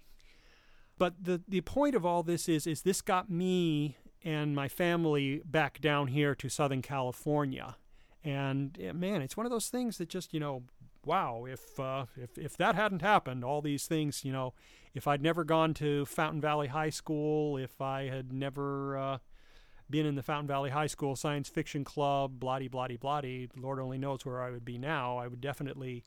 [0.97, 5.41] But the the point of all this is is this got me and my family
[5.45, 7.75] back down here to Southern California,
[8.23, 10.63] and eh, man, it's one of those things that just you know,
[11.05, 14.53] wow, if uh, if if that hadn't happened, all these things, you know,
[14.93, 19.17] if I'd never gone to Fountain Valley High School, if I had never uh,
[19.89, 23.97] been in the Fountain Valley High School Science Fiction Club, bloody, bloody, bloody, Lord only
[23.97, 25.17] knows where I would be now.
[25.17, 26.05] I would definitely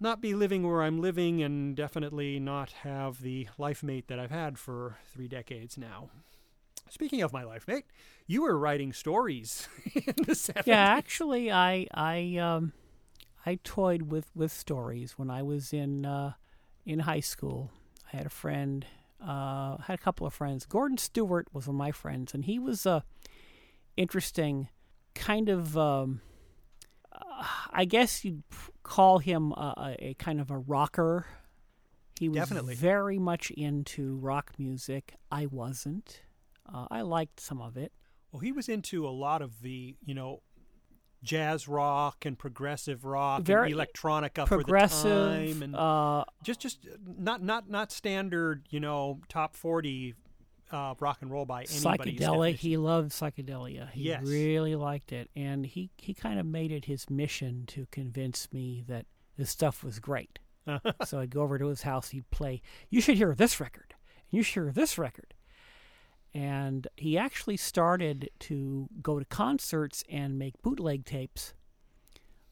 [0.00, 4.30] not be living where I'm living and definitely not have the life mate that I've
[4.30, 6.08] had for three decades now.
[6.90, 7.84] Speaking of my life mate,
[8.26, 10.66] you were writing stories in the 70s.
[10.66, 12.72] Yeah, actually, I I um,
[13.46, 16.32] I toyed with, with stories when I was in uh,
[16.84, 17.70] in high school.
[18.12, 18.84] I had a friend,
[19.24, 20.66] uh, had a couple of friends.
[20.66, 23.04] Gordon Stewart was one of my friends, and he was a
[23.96, 24.68] interesting
[25.14, 25.78] kind of.
[25.78, 26.20] Um,
[27.12, 28.42] uh, I guess you'd
[28.82, 31.26] call him a, a, a kind of a rocker.
[32.18, 32.74] He was Definitely.
[32.74, 35.14] very much into rock music.
[35.32, 36.20] I wasn't.
[36.72, 37.92] Uh, I liked some of it.
[38.32, 40.42] Well, he was into a lot of the, you know,
[41.22, 45.02] jazz rock and progressive rock Very and electronica Progressive.
[45.02, 50.14] for the time and uh, just just not not not standard, you know, top 40
[50.70, 51.82] uh, rock and roll by anybody's
[52.14, 52.18] psychedelic.
[52.18, 52.58] definition.
[52.58, 53.90] He loved psychedelia.
[53.90, 54.22] He Yes.
[54.24, 58.84] really liked it, and he he kind of made it his mission to convince me
[58.86, 59.06] that
[59.36, 60.38] this stuff was great.
[61.04, 62.10] so I'd go over to his house.
[62.10, 62.62] He'd play.
[62.88, 63.94] You should hear this record.
[64.30, 65.34] You should hear this record.
[66.32, 71.54] And he actually started to go to concerts and make bootleg tapes,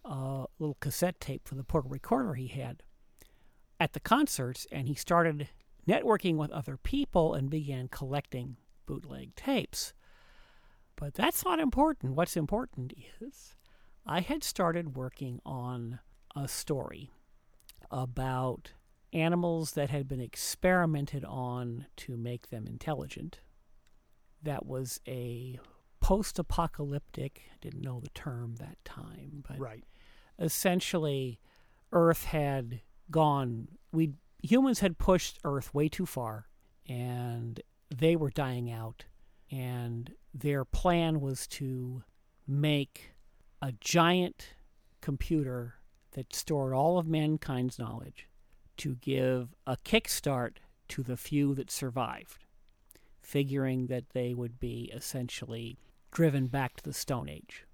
[0.05, 2.83] a little cassette tape for the portable recorder he had
[3.79, 5.49] at the concerts, and he started
[5.87, 8.57] networking with other people and began collecting
[8.87, 9.93] bootleg tapes.
[10.97, 12.15] But that's not important.
[12.15, 13.55] What's important is
[14.05, 16.01] I had started working on
[16.35, 17.11] a story
[17.91, 18.73] about
[19.13, 23.41] animals that had been experimented on to make them intelligent.
[24.43, 25.59] That was a
[26.01, 29.85] post apocalyptic, didn't know the term that time, but right.
[30.39, 31.41] essentially
[31.93, 32.81] earth had
[33.11, 34.13] gone we
[34.43, 36.47] humans had pushed earth way too far
[36.87, 37.61] and
[37.95, 39.05] they were dying out
[39.51, 42.03] and their plan was to
[42.47, 43.13] make
[43.63, 44.49] a giant
[45.01, 45.75] computer
[46.13, 48.29] that stored all of mankind's knowledge
[48.77, 50.57] to give a kickstart
[50.89, 52.45] to the few that survived
[53.29, 55.79] figuring that they would be essentially
[56.11, 57.67] driven back to the stone age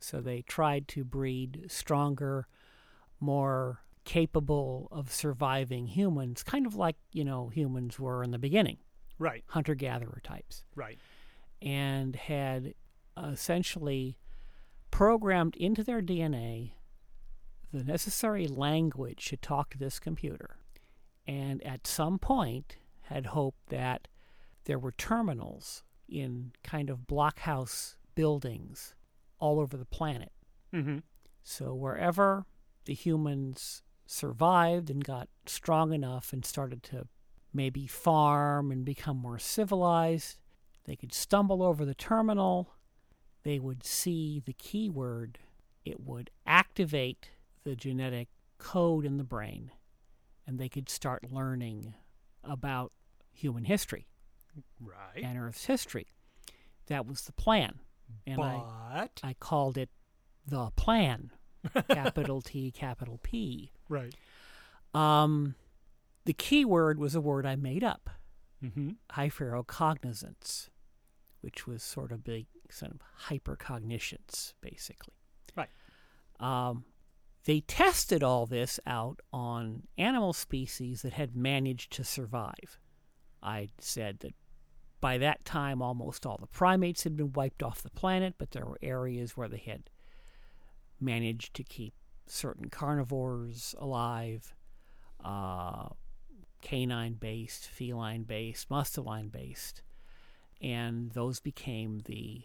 [0.00, 2.46] so they tried to breed stronger,
[3.18, 8.78] more capable of surviving humans, kind of like, you know, humans were in the beginning,
[9.18, 9.42] Right.
[9.48, 11.00] hunter gatherer types, Right.
[11.60, 12.74] and had
[13.16, 14.16] essentially
[14.92, 16.74] programmed into their DNA
[17.72, 20.58] the necessary language to talk to this computer.
[21.26, 24.06] And at some point, had hoped that
[24.68, 28.94] there were terminals in kind of blockhouse buildings
[29.40, 30.30] all over the planet.
[30.74, 30.98] Mm-hmm.
[31.42, 32.44] So wherever
[32.84, 37.08] the humans survived and got strong enough and started to
[37.52, 40.38] maybe farm and become more civilized,
[40.84, 42.74] they could stumble over the terminal.
[43.44, 45.38] They would see the keyword.
[45.86, 47.30] It would activate
[47.64, 49.70] the genetic code in the brain,
[50.46, 51.94] and they could start learning
[52.44, 52.92] about
[53.32, 54.06] human history
[54.80, 55.22] Right.
[55.22, 56.06] and Earth's history.
[56.86, 57.80] That was the plan.
[58.26, 58.62] And I,
[59.00, 59.90] but I called it
[60.46, 61.30] the plan,
[61.90, 63.72] capital T, capital P.
[63.88, 64.14] right.
[64.94, 65.54] Um,
[66.24, 68.08] the key word was a word I made up,
[68.64, 68.90] Mm-hmm.
[69.12, 70.68] hyperocognizance,
[71.40, 75.14] which was sort of big, sort of hypercognitions, basically.
[75.56, 75.68] Right.
[76.40, 76.84] Um,
[77.44, 82.78] they tested all this out on animal species that had managed to survive.
[83.42, 84.34] I said that
[85.00, 88.66] by that time, almost all the primates had been wiped off the planet, but there
[88.66, 89.90] were areas where they had
[91.00, 91.94] managed to keep
[92.26, 94.54] certain carnivores alive,
[95.24, 95.88] uh,
[96.62, 99.82] canine based, feline based, musteline based,
[100.60, 102.42] and those became the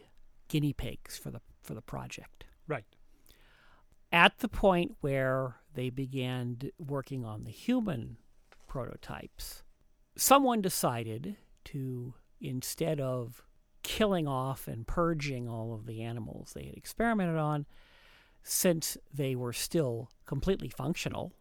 [0.48, 2.46] guinea pigs for the for the project.
[2.68, 2.86] Right.
[4.12, 8.18] At the point where they began working on the human
[8.68, 9.63] prototypes,
[10.16, 11.36] someone decided
[11.66, 13.44] to instead of
[13.84, 17.66] killing off and purging all of the animals they had experimented on,
[18.44, 21.34] since they were still completely functional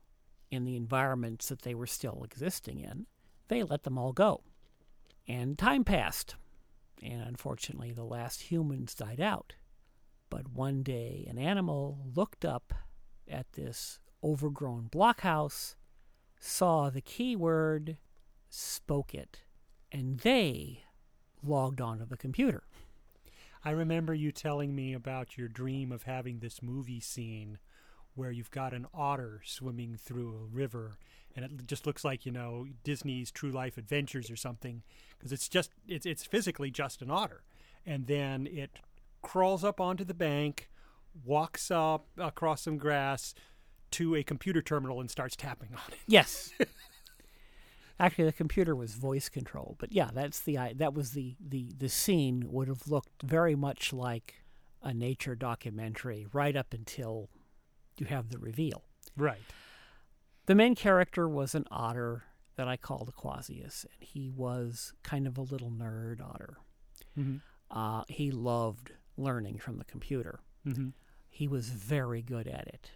[0.51, 3.07] in the environments that they were still existing in,
[3.49, 4.43] they let them all go.
[5.27, 6.37] And time passed,
[7.03, 9.55] and unfortunately, the last humans died out.
[10.31, 12.73] But one day, an animal looked up
[13.29, 15.75] at this overgrown blockhouse,
[16.39, 17.97] saw the keyword,
[18.53, 19.41] spoke it,
[19.91, 20.85] and they
[21.43, 22.65] logged onto the computer.
[23.65, 27.59] I remember you telling me about your dream of having this movie scene
[28.15, 30.99] where you've got an otter swimming through a river
[31.35, 34.83] and it just looks like, you know, Disney's True Life Adventures or something
[35.17, 37.43] because it's just it's it's physically just an otter.
[37.87, 38.71] And then it
[39.23, 40.69] crawls up onto the bank,
[41.25, 43.35] walks up across some grass
[43.93, 45.99] to a computer terminal and starts tapping on it.
[46.07, 46.53] Yes.
[48.03, 51.89] Actually, the computer was voice control, but yeah, that's the that was the the the
[51.89, 54.43] scene would have looked very much like
[54.83, 57.29] a nature documentary right up until
[57.99, 58.83] you have the reveal.
[59.17, 59.39] Right.
[60.47, 62.25] The main character was an otter
[62.57, 66.59] that I called Aquasius, and he was kind of a little nerd otter.
[67.17, 67.37] Mm-hmm.
[67.71, 70.41] Uh, he loved learning from the computer.
[70.67, 70.89] Mm-hmm.
[71.31, 72.91] He was very good at it.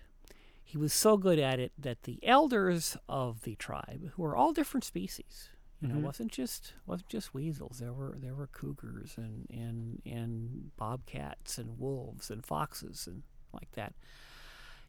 [0.68, 4.52] He was so good at it that the elders of the tribe, who were all
[4.52, 5.48] different species,
[5.80, 6.02] you know, Mhm.
[6.02, 7.78] wasn't just wasn't just weasels.
[7.78, 13.70] There were there were cougars and and and bobcats and wolves and foxes and like
[13.72, 13.94] that.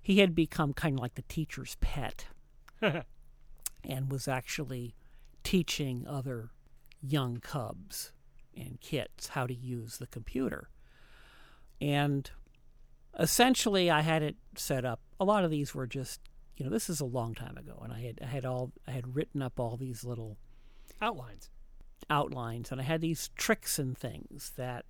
[0.01, 2.25] He had become kind of like the teacher's pet
[2.81, 4.95] and was actually
[5.43, 6.49] teaching other
[7.01, 8.11] young cubs
[8.55, 10.69] and kits how to use the computer.
[11.79, 12.31] And
[13.19, 15.01] essentially, I had it set up.
[15.19, 16.21] A lot of these were just,
[16.55, 18.91] you know, this is a long time ago, and I had I had all I
[18.91, 20.37] had written up all these little
[21.01, 21.49] Outlines.
[22.09, 24.85] outlines, and I had these tricks and things that,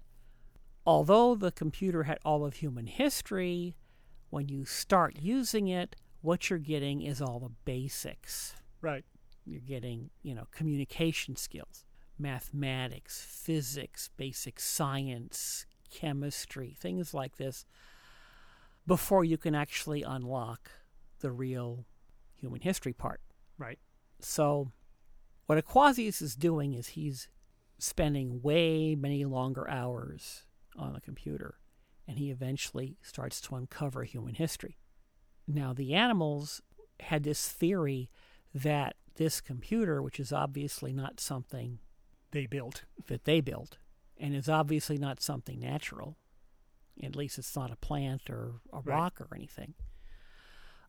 [0.86, 3.76] although the computer had all of human history,
[4.30, 8.56] when you start using it, what you're getting is all the basics.
[8.82, 9.06] Right.
[9.46, 11.86] You're getting, you know, communication skills,
[12.20, 17.66] mathematics, physics, basic science, chemistry, things like this,
[18.88, 20.72] before you can actually unlock
[21.20, 21.86] the real
[22.34, 23.22] human history part.
[23.58, 23.80] Right.
[24.20, 24.72] So,
[25.46, 27.28] what Aquasius is doing is he's
[27.78, 30.46] spending way many longer hours
[30.78, 31.60] on the computer,
[32.08, 34.78] and he eventually starts to uncover human history.
[35.48, 36.62] Now, the animals
[37.00, 38.10] had this theory
[38.54, 41.80] that this computer, which is obviously not something
[42.32, 42.84] They built.
[43.08, 43.78] that they built,
[44.18, 46.18] and is obviously not something natural,
[47.04, 48.88] at least it's not a plant or a Right.
[48.96, 49.74] rock or anything,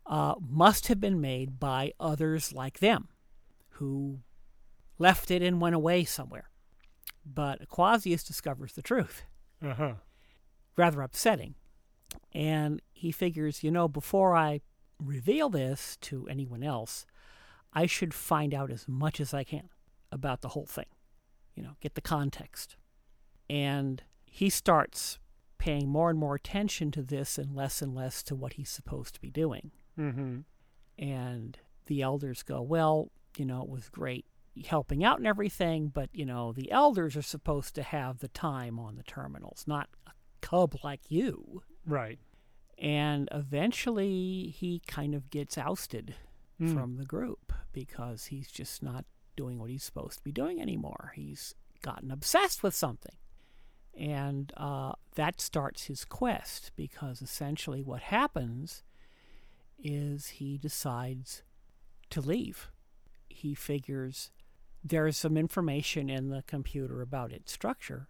[0.07, 3.09] uh, must have been made by others like them
[3.73, 4.21] who
[4.99, 6.51] left it and went away somewhere.
[7.25, 9.25] But Aquasius discovers the truth.
[9.63, 9.95] Uh huh.
[10.77, 11.55] Rather upsetting.
[12.33, 14.61] And he figures, you know, before I
[15.03, 17.05] reveal this to anyone else,
[17.73, 19.69] I should find out as much as I can
[20.11, 20.87] about the whole thing.
[21.55, 22.77] You know, get the context.
[23.51, 25.19] And he starts
[25.59, 29.15] paying more and more attention to this and less and less to what he's supposed
[29.15, 29.71] to be doing.
[29.99, 30.41] Mm-hmm.
[30.99, 34.25] And the elders go, Well, you know, it was great
[34.67, 38.79] helping out and everything, but you know, the elders are supposed to have the time
[38.79, 41.63] on the terminals, not a cub like you.
[41.87, 42.19] Right.
[42.77, 46.15] And eventually he kind of gets ousted
[46.61, 46.75] Mm.
[46.75, 49.05] from the group because he's just not
[49.37, 51.13] doing what he's supposed to be doing anymore.
[51.15, 53.15] He's gotten obsessed with something.
[53.99, 58.85] And uh, that starts his quest because essentially what happens
[59.79, 61.43] is he decides
[62.11, 62.71] to leave.
[63.29, 64.31] He figures
[64.85, 68.09] there's some information in the computer about its structure,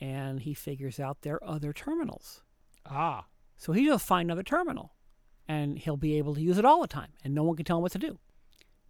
[0.00, 2.42] and he figures out there are other terminals.
[2.84, 3.26] Ah.
[3.56, 4.94] So he'll find another terminal
[5.46, 7.76] and he'll be able to use it all the time and no one can tell
[7.76, 8.18] him what to do.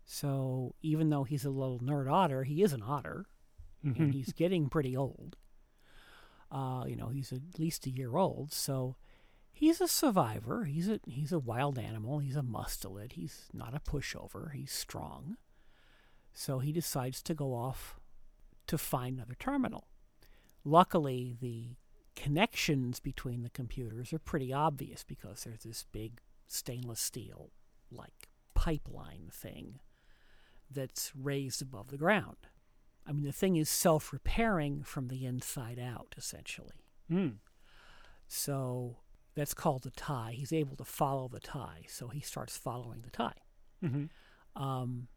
[0.05, 3.26] So even though he's a little nerd otter, he is an otter
[3.82, 5.36] and he's getting pretty old.
[6.51, 8.96] Uh, you know, he's at least a year old, so
[9.53, 10.64] he's a survivor.
[10.64, 12.18] He's a he's a wild animal.
[12.18, 13.12] He's a mustelid.
[13.12, 14.53] He's not a pushover.
[14.53, 15.36] He's strong.
[16.32, 17.98] So he decides to go off
[18.66, 19.88] to find another terminal.
[20.64, 21.76] Luckily, the
[22.16, 27.51] connections between the computers are pretty obvious because there's this big stainless steel
[27.90, 29.80] like pipeline thing
[30.70, 32.36] that's raised above the ground.
[33.07, 36.84] I mean, the thing is self repairing from the inside out, essentially.
[37.11, 37.36] Mm.
[38.28, 38.98] So
[39.34, 40.34] that's called the tie.
[40.36, 43.40] He's able to follow the tie, so he starts following the tie.
[43.84, 44.62] Mm-hmm.
[44.62, 45.09] Um,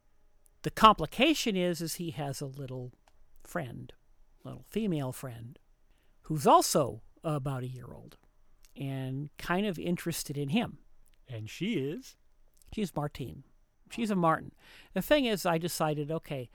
[0.64, 2.94] the complication is, is he has a little
[3.44, 3.92] friend,
[4.44, 5.60] little female friend,
[6.24, 8.18] who's also about a year old,
[8.76, 10.80] and kind of interested in him.
[11.28, 12.16] And she is.
[12.74, 13.44] She's Martine.
[13.92, 14.54] She's a marten.
[14.94, 16.50] The thing is, I decided, okay,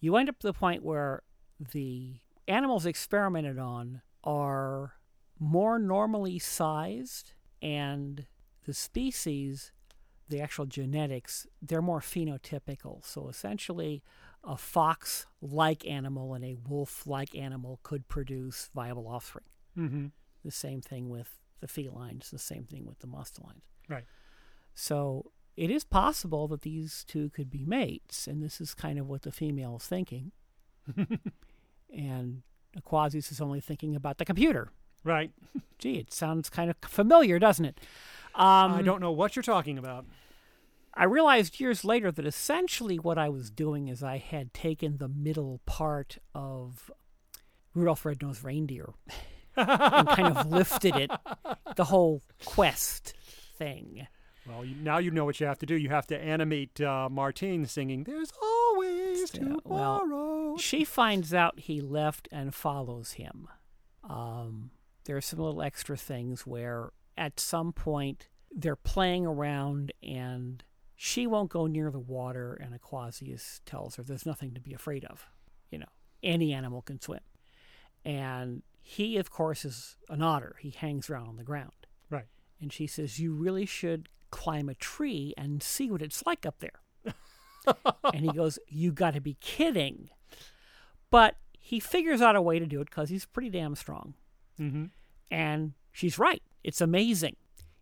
[0.00, 1.22] you end up to the point where
[1.72, 2.16] the
[2.48, 4.94] animals experimented on are
[5.38, 7.32] more normally sized,
[7.62, 8.26] and
[8.66, 9.72] the species,
[10.28, 13.04] the actual genetics, they're more phenotypical.
[13.04, 14.02] So essentially,
[14.44, 19.44] a fox like animal and a wolf like animal could produce viable offspring.
[19.76, 20.06] Mm-hmm.
[20.44, 23.62] The same thing with the felines, the same thing with the mustelines.
[23.88, 24.04] Right.
[24.74, 29.08] So it is possible that these two could be mates, and this is kind of
[29.08, 30.32] what the female is thinking.
[31.94, 32.42] and
[32.78, 34.70] Aquasius is only thinking about the computer.
[35.04, 35.30] Right.
[35.78, 37.80] Gee, it sounds kind of familiar, doesn't it?
[38.34, 40.06] Um, I don't know what you're talking about.
[40.94, 45.08] I realized years later that essentially what I was doing is I had taken the
[45.08, 46.90] middle part of
[47.74, 48.90] Rudolph Red-Nosed Reindeer
[49.56, 51.10] and kind of lifted it,
[51.76, 53.14] the whole quest
[53.56, 54.06] thing.
[54.46, 55.76] Well, you, now you know what you have to do.
[55.76, 60.56] You have to animate uh, Martine singing, There's always Yeah, well.
[60.58, 63.48] She finds out he left and follows him.
[64.02, 64.70] Um,
[65.04, 70.64] there are some little extra things where at some point they're playing around and
[70.96, 75.04] she won't go near the water, and Aquasius tells her there's nothing to be afraid
[75.06, 75.26] of.
[75.70, 75.88] You know,
[76.22, 77.20] any animal can swim.
[78.04, 80.56] And he, of course, is an otter.
[80.60, 81.86] He hangs around on the ground.
[82.10, 82.26] Right.
[82.60, 86.60] And she says, You really should climb a tree and see what it's like up
[86.60, 87.14] there.
[88.14, 90.10] and he goes, You got to be kidding.
[91.10, 94.14] But he figures out a way to do it because he's pretty damn strong.
[94.60, 94.86] Mm-hmm.
[95.30, 96.42] And she's right.
[96.64, 97.36] It's amazing.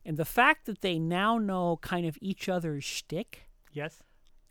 [0.05, 4.03] And the fact that they now know kind of each other's shtick Yes.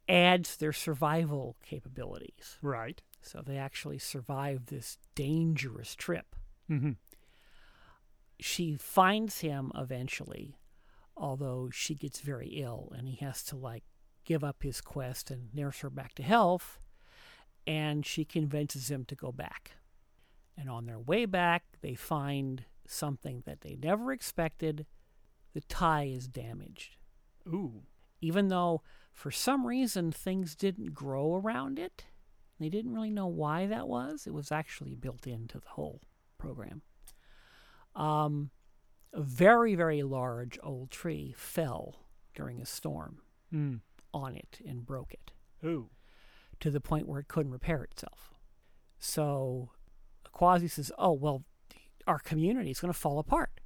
[0.07, 2.57] adds their survival capabilities.
[2.61, 3.01] Right.
[3.21, 6.35] So they actually survive this dangerous trip.
[6.69, 6.91] Mm-hmm.
[8.39, 10.57] She finds him eventually,
[11.17, 13.83] although she gets very ill and he has to like
[14.23, 16.79] give up his quest and nurse her back to health.
[17.65, 19.71] And she convinces him to go back.
[20.57, 24.85] And on their way back, they find something that they never expected.
[25.53, 26.95] The tie is damaged.
[27.47, 27.83] Ooh.
[28.21, 28.81] Even though
[29.13, 32.05] for some reason things didn't grow around it,
[32.59, 34.25] they didn't really know why that was.
[34.25, 36.01] It was actually built into the whole
[36.37, 36.81] program.
[37.95, 38.51] Um,
[39.13, 41.95] a very, very large old tree fell
[42.35, 43.21] during a storm
[43.53, 43.81] Mm.
[44.13, 45.31] on it and broke it
[45.63, 45.89] Ooh.
[46.59, 48.33] to the point where it couldn't repair itself.
[48.99, 49.71] So
[50.31, 51.45] Quasi says, "Oh well,
[52.05, 53.59] our community is going to fall apart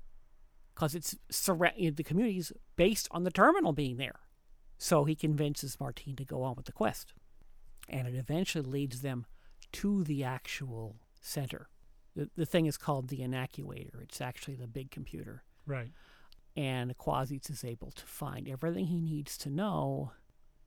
[0.73, 4.19] because it's surra- you know, the community is based on the terminal being there."
[4.77, 7.13] So he convinces Martine to go on with the quest,
[7.89, 9.25] and it eventually leads them
[9.73, 11.69] to the actual center.
[12.15, 14.01] The, the thing is called the Inacuator.
[14.03, 15.91] It's actually the big computer Right.
[16.57, 20.11] and Aquasius is able to find everything he needs to know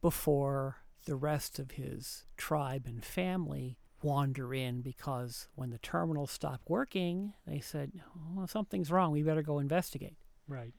[0.01, 0.77] before
[1.07, 7.33] the rest of his tribe and family wander in because when the terminal stopped working,
[7.47, 7.93] they said,
[8.35, 9.13] well, something's wrong.
[9.13, 10.17] We better go investigate.
[10.49, 10.73] Right.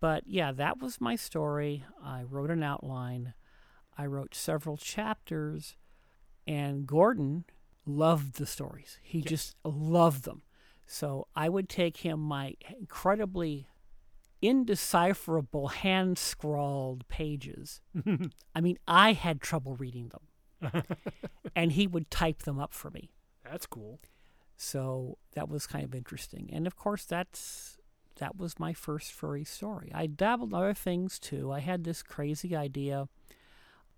[0.00, 1.84] But yeah, that was my story.
[2.02, 3.34] I wrote an outline.
[3.98, 5.76] I wrote several chapters
[6.46, 7.44] And Gordon
[7.86, 8.98] loved the stories.
[9.02, 10.42] He just loved them.
[10.86, 13.66] So I would take him my incredibly
[14.42, 17.80] indecipherable hand scrawled pages.
[18.54, 20.82] I mean, I had trouble reading them.
[21.56, 23.10] and he would type them up for me.
[23.44, 24.00] That's cool.
[24.56, 26.48] So that was kind of interesting.
[26.52, 27.78] And of course, that's
[28.18, 29.90] that was my first furry story.
[29.94, 31.52] I dabbled in other things too.
[31.52, 33.08] I had this crazy idea.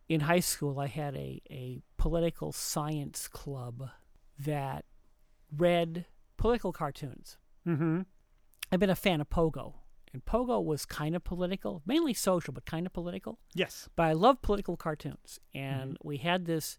[0.09, 3.91] In high school, I had a, a political science club
[4.39, 4.87] that
[5.55, 7.37] read political cartoons.
[7.67, 8.03] Mm-hmm.
[8.73, 9.75] I've been a fan of Pogo,
[10.13, 13.39] and Pogo was kind of political, mainly social, but kind of political.
[13.55, 13.89] Yes.
[13.97, 16.79] But I love political cartoons, and we had this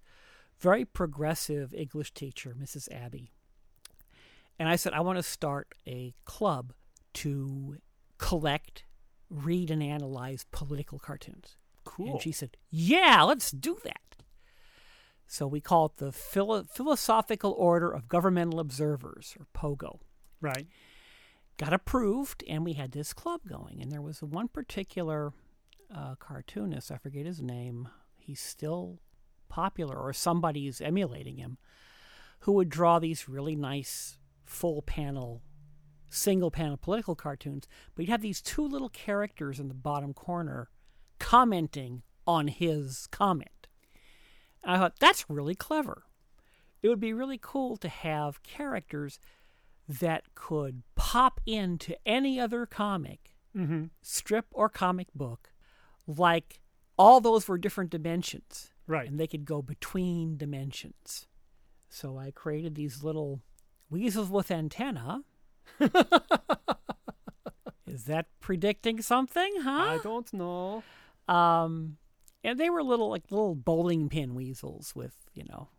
[0.57, 2.91] very progressive English teacher, Mrs.
[2.91, 3.33] Abby,
[4.57, 6.73] and I said I want to start a club
[7.15, 7.77] to
[8.17, 8.85] collect,
[9.29, 11.57] read, and analyze political cartoons.
[11.85, 12.11] Cool.
[12.11, 14.01] And she said, "Yeah, let's do that."
[15.31, 19.99] So we call it the Philo- Philosophical Order of Governmental Observers, or POGO
[20.41, 20.67] right.
[21.57, 25.33] got approved and we had this club going and there was one particular
[25.93, 28.99] uh, cartoonist i forget his name he's still
[29.49, 31.57] popular or somebody's emulating him
[32.41, 35.41] who would draw these really nice full panel
[36.09, 40.69] single panel political cartoons but you'd have these two little characters in the bottom corner
[41.19, 43.58] commenting on his comment
[44.63, 46.03] and i thought that's really clever
[46.81, 49.19] it would be really cool to have characters
[49.87, 53.85] that could pop into any other comic, Mm-hmm.
[54.01, 55.51] strip or comic book,
[56.07, 56.59] like
[56.97, 58.69] all those were different dimensions.
[58.87, 59.09] Right.
[59.09, 61.25] And they could go between dimensions.
[61.89, 63.41] So I created these little
[63.89, 65.23] weasels with antenna.
[67.87, 69.69] Is that predicting something, huh?
[69.71, 70.83] I don't know.
[71.27, 71.97] Um,
[72.43, 75.69] and they were little like little bowling pin weasels with you know,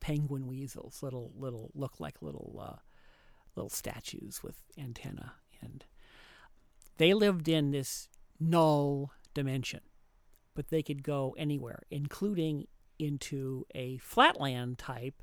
[0.00, 2.76] penguin weasels, little little look like little uh,
[3.56, 5.84] little statues with antenna, and
[6.98, 8.08] they lived in this
[8.40, 9.80] null dimension,
[10.54, 12.66] but they could go anywhere, including
[12.98, 15.22] into a flatland type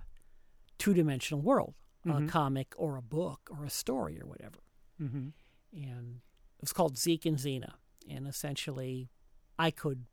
[0.78, 1.74] two dimensional world,
[2.06, 4.58] a comic or a book or a story or whatever
[5.02, 5.30] Mm-hmm.
[5.74, 6.16] and
[6.58, 7.74] it was called Zeke and Xena.
[8.10, 9.10] And essentially,
[9.58, 10.06] I could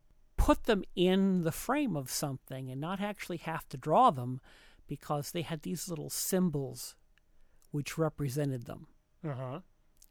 [0.49, 4.41] put them in the frame of something and not actually have to draw them
[4.87, 6.95] because they had these little symbols
[7.69, 8.87] which represented them.
[9.23, 9.59] Uh huh.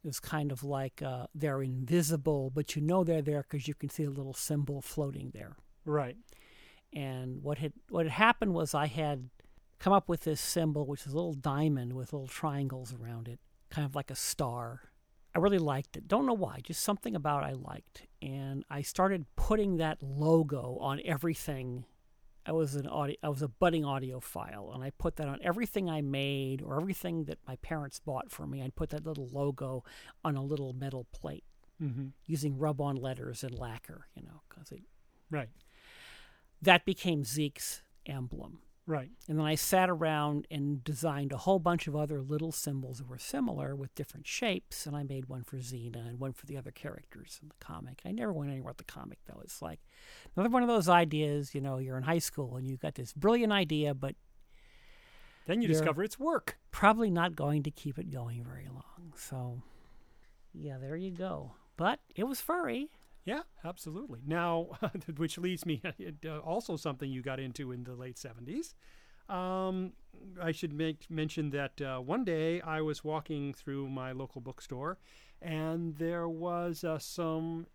[0.01, 3.73] It was kind of like uh, they're invisible, but you know they're there because you
[3.73, 5.57] can see a little symbol floating there.
[5.83, 6.15] Right.
[6.93, 9.29] And what had what had happened was I had
[9.77, 13.39] come up with this symbol, which is a little diamond with little triangles around it,
[13.69, 14.83] kind of like a star.
[15.35, 16.07] I really liked it.
[16.07, 18.07] Don't know why, just something about it I liked.
[18.21, 21.85] And I started putting that logo on everything.
[22.45, 25.87] I was an audio, I was a budding audiophile, and I put that on everything
[25.89, 28.63] I made or everything that my parents bought for me.
[28.63, 29.83] I'd put that little logo
[30.25, 31.43] on a little metal plate
[31.81, 32.07] Mm-hmm.
[32.25, 34.81] using rub-on letters and lacquer, you know, because it
[35.31, 35.47] Right.
[36.61, 38.59] that became Zeke's emblem.
[38.89, 39.11] Right.
[39.27, 43.07] And then I sat around and designed a whole bunch of other little symbols that
[43.07, 44.87] were similar with different shapes.
[44.87, 48.01] And I made one for Xena and one for the other characters in the comic.
[48.03, 49.41] I never went anywhere with the comic, though.
[49.43, 49.79] It's like
[50.35, 53.13] another one of those ideas, you know, you're in high school and you've got this
[53.13, 54.15] brilliant idea, but
[55.45, 56.57] Then you discover it's work.
[56.71, 59.13] probably not going to keep it going very long.
[59.15, 59.61] So,
[60.51, 61.51] yeah, there you go.
[61.77, 62.89] But it was furry.
[63.29, 64.21] Yeah, absolutely.
[64.25, 64.69] Now,
[65.17, 65.83] which leads me
[66.25, 68.73] uh, also something you got into in the late 70s.
[69.31, 69.93] Um,
[70.41, 74.97] I should make mention that uh, one day I was walking through my local bookstore
[75.43, 77.67] and there was uh, some,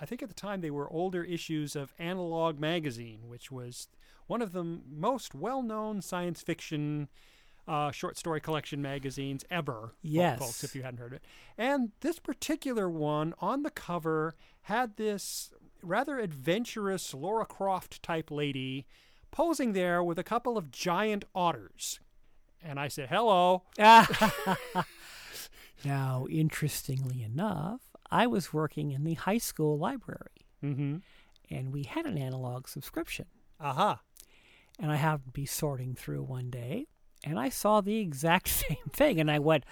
[0.00, 3.88] I think at the time they were older issues of Analog Magazine, which was
[4.28, 7.08] one of the most well known science fiction
[7.66, 9.94] uh, short story collection magazines ever.
[10.02, 10.38] Yes.
[10.38, 11.22] Folks, if you hadn't heard it.
[11.56, 15.52] And this particular one on the cover had this
[15.82, 18.86] rather adventurous Laura Croft type lady
[19.30, 21.98] posing there with a couple of giant otters.
[22.62, 23.64] And I said, hello.
[25.84, 30.28] now, interestingly enough, I was working in the high school library
[30.64, 30.98] Mm-hmm.
[31.50, 33.26] and we had an analog subscription.
[33.60, 33.98] Aha.
[34.78, 36.86] And I happened to be sorting through one day
[37.24, 39.18] and I saw the exact same thing.
[39.18, 39.64] And I went,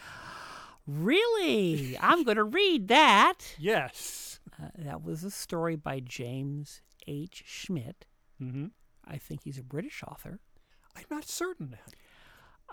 [0.86, 1.97] Really?
[2.01, 3.36] I'm going to read that.
[3.59, 4.29] Yes.
[4.61, 7.42] Uh, that was a story by James H.
[7.46, 8.06] Schmitz.
[8.42, 8.66] Mm-hmm.
[9.06, 10.40] I think he's a British author.
[10.96, 11.76] I'm not certain.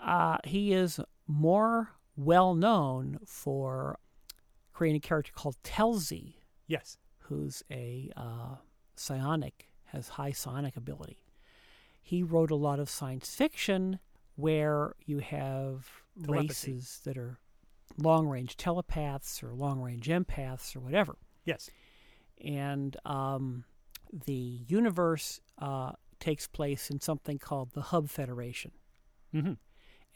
[0.02, 3.98] Uh, he is more well known for
[4.72, 6.34] creating a character called Telzey,
[6.66, 6.96] Yes.
[7.20, 8.56] who's a uh,
[8.96, 11.24] psionic, has high psionic ability.
[12.02, 13.98] he wrote a lot of science fiction
[14.36, 15.86] where you have
[16.22, 16.48] Telepathy.
[16.48, 17.38] races that are
[17.98, 21.16] long range telepaths or long range empaths or whatever.
[21.44, 21.68] Yes.
[22.44, 23.64] And um,
[24.12, 28.72] the universe uh, takes place in something called the Hub Federation.
[29.34, 29.46] Mm-hmm.
[29.46, 29.58] And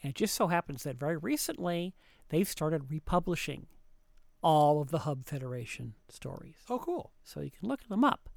[0.03, 1.93] it just so happens that very recently
[2.29, 3.67] they've started republishing
[4.41, 6.55] all of the Hub Federation stories.
[6.69, 7.11] Oh, cool.
[7.23, 8.29] So you can look them up.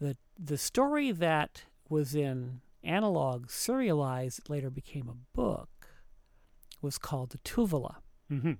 [0.00, 5.88] The the story that was in analog serialized later became a book
[6.80, 7.96] was called the Tuvela,
[8.30, 8.52] Mm-hmm.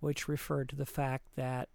[0.00, 1.68] which referred to the fact that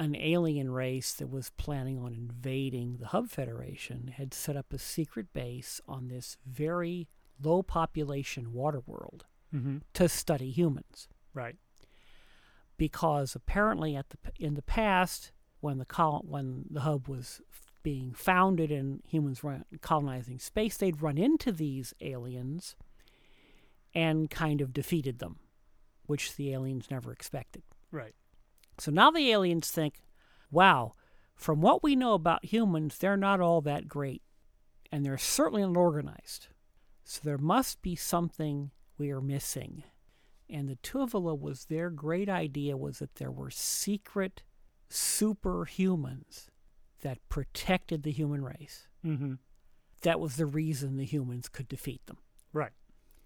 [0.00, 4.78] an alien race that was planning on invading the Hub Federation had set up a
[4.78, 7.06] secret base on this very
[7.42, 9.24] low population water world
[9.54, 9.78] Mm-hmm.
[9.94, 11.56] to study humans Right.
[12.76, 17.40] because apparently at the in the past when the col- when the hub was
[17.82, 22.76] being founded and humans were colonizing space they'd run into these aliens
[23.92, 25.40] and kind of defeated them
[26.06, 28.14] which the aliens never expected Right.
[28.80, 30.02] So now the aliens think
[30.50, 30.94] wow
[31.34, 34.22] from what we know about humans they're not all that great
[34.90, 36.48] and they're certainly not organized
[37.04, 39.84] so there must be something we are missing
[40.48, 44.42] and the Tuvela was their great idea was that there were secret
[44.90, 46.46] superhumans
[47.02, 48.88] that protected the human race.
[49.06, 49.34] Mm-hmm.
[50.02, 52.18] That was the reason the humans could defeat them.
[52.52, 52.72] Right.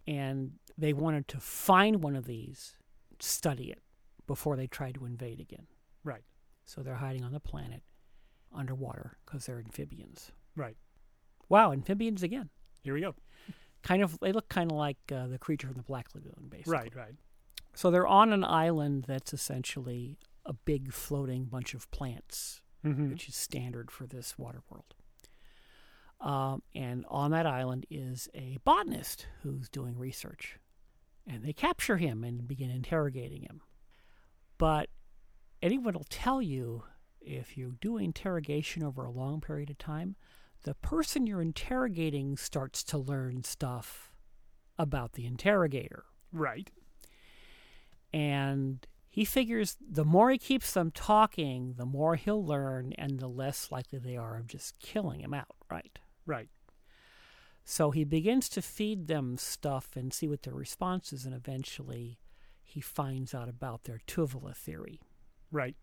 [0.07, 2.77] And they wanted to find one of these,
[3.21, 3.84] study it
[4.27, 5.67] before they tried to invade again.
[6.03, 6.23] Right.
[6.67, 7.83] So they're hiding on the planet
[8.55, 10.33] underwater because they're amphibians.
[10.57, 10.77] Right.
[11.49, 12.51] Wow, amphibians again.
[12.83, 13.15] Here we go.
[13.83, 16.73] Kind of, they look kind of like uh, the creature from the Black Lagoon, basically.
[16.73, 16.95] Right.
[16.95, 17.15] Right.
[17.75, 20.17] So they're on an island that's essentially
[20.47, 23.11] a big floating bunch of plants, Mm-hmm.
[23.13, 24.95] which is standard for this water world.
[26.21, 30.59] Um, and on that island is a botanist who's doing research.
[31.27, 33.63] And they capture him and begin interrogating him.
[34.59, 34.89] But
[35.63, 36.85] anyone will tell you
[37.21, 40.17] if you do interrogation over a long period of time,
[40.63, 44.13] the person you're interrogating starts to learn stuff
[44.79, 46.71] about the interrogator Right.
[48.13, 53.29] and he figures the more he keeps them talking, the more he'll learn, and the
[53.29, 55.99] less likely they are of just killing him out, right?
[56.27, 56.49] Right.
[57.65, 62.19] So he begins to feed them stuff and see what their response is, and eventually
[62.75, 65.01] he finds out about their Tuvela theory.
[65.53, 65.77] Right.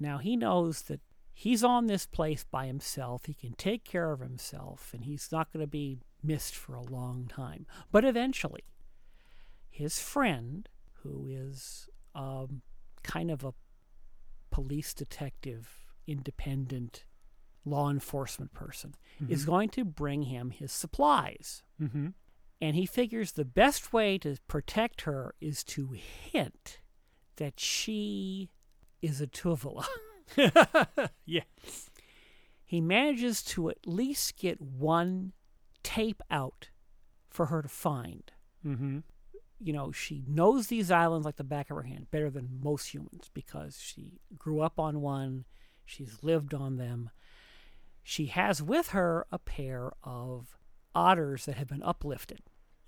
[0.00, 1.02] Now he knows that
[1.34, 5.52] he's on this place by himself, he can take care of himself, and he's not
[5.52, 7.66] going to be missed for a long time.
[7.92, 8.64] But eventually,
[9.68, 10.70] his friend,
[11.02, 12.62] who is um,
[13.02, 13.52] kind of a
[14.50, 15.68] police detective,
[16.06, 17.04] independent
[17.66, 18.94] law enforcement person,
[19.28, 21.62] is going to bring him his supplies.
[21.78, 22.08] Mm-hmm.
[22.60, 26.78] And he figures the best way to protect her is to hint
[27.36, 28.50] that she
[29.02, 29.86] is a Tuvela.
[31.26, 31.42] Yeah.
[32.64, 35.32] he manages to at least get one
[35.82, 36.70] tape out
[37.28, 38.32] for her to find.
[38.66, 39.00] Mm-hmm.
[39.60, 42.94] You know, she knows these islands like the back of her hand better than most
[42.94, 45.44] humans because she grew up on one,
[45.84, 47.10] she's lived on them.
[48.02, 50.56] She has with her a pair of
[50.94, 52.40] otters that have been uplifted.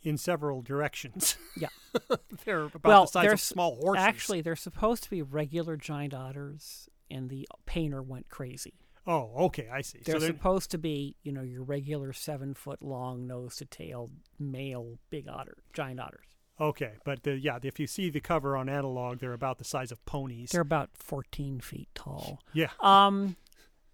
[0.03, 1.37] In several directions.
[1.57, 1.69] Yeah.
[2.45, 4.05] they're about well, the size of small horses.
[4.05, 8.75] Actually, they're supposed to be regular giant otters, and the painter went crazy.
[9.07, 9.69] Oh, okay.
[9.73, 10.01] I see.
[10.05, 13.65] They're so they're supposed to be, you know, your regular seven foot long, nose to
[13.65, 16.27] tail male big otter, giant otters.
[16.61, 19.93] okay, but the, yeah, if you see the cover on analog, they're about the size
[19.93, 20.51] of ponies.
[20.51, 22.41] They're about 14 feet tall.
[22.53, 22.71] yeah.
[22.81, 23.37] Um,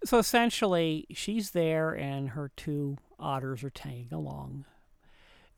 [0.05, 4.65] so essentially, she's there, and her two otters are tagging along.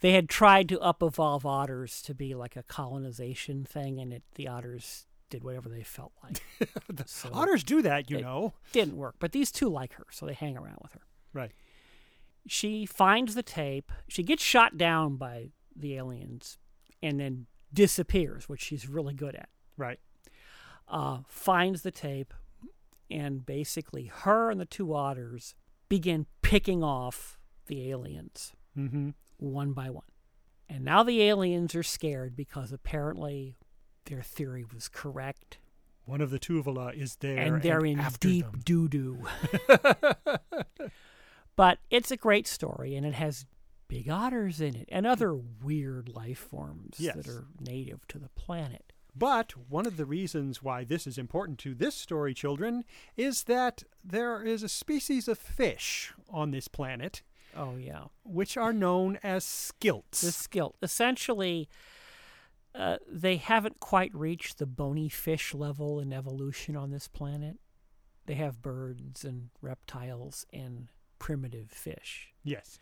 [0.01, 4.23] They had tried to up evolve otters to be like a colonization thing, and it,
[4.35, 6.41] the otters did whatever they felt like.
[7.07, 8.53] So Otters do that, you know.
[8.71, 11.01] didn't work, but these two like her, so they hang around with her.
[11.33, 11.51] Right.
[12.47, 13.91] She finds the tape.
[14.07, 16.57] She gets shot down by the aliens,
[17.01, 19.49] and then disappears, which she's really good at.
[19.77, 19.99] Right.
[20.87, 22.33] uh, finds the tape,
[23.09, 25.55] and basically her and the two otters
[25.89, 29.09] begin picking off the aliens Mm-hmm.
[29.37, 30.03] one by one.
[30.67, 33.55] And now the aliens are scared because apparently
[34.05, 35.59] their theory was correct,
[36.05, 39.25] One of the Tuvela is there, and they're in after deep doo doo.
[41.55, 43.45] but it's a great story, and it has
[43.87, 47.15] big otters in it and other weird life forms Yes.
[47.15, 48.91] that are native to the planet.
[49.15, 52.83] But one of the reasons why this is important to this story, children,
[53.15, 57.21] is that there is a species of fish on this planet
[57.55, 58.05] Oh yeah.
[58.23, 60.21] which are known as skilts.
[60.21, 60.73] The skilt.
[60.81, 61.69] Essentially,
[62.73, 67.57] uh, they haven't quite reached the bony fish level in evolution on this planet.
[68.25, 70.89] They have birds and reptiles and
[71.19, 72.33] primitive fish.
[72.43, 72.77] yes.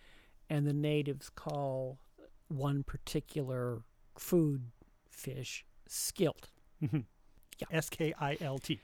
[0.50, 2.00] And the natives call
[2.48, 3.82] one particular
[4.18, 4.72] food
[5.10, 6.50] fish skilt.
[6.82, 8.80] Yeah, S K I L T.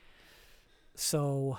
[0.96, 1.58] So,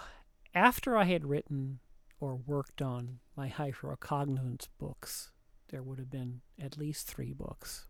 [0.54, 1.80] after I had written
[2.20, 5.30] or worked on my hydrocognizance books,
[5.68, 7.86] there would have been at least three books.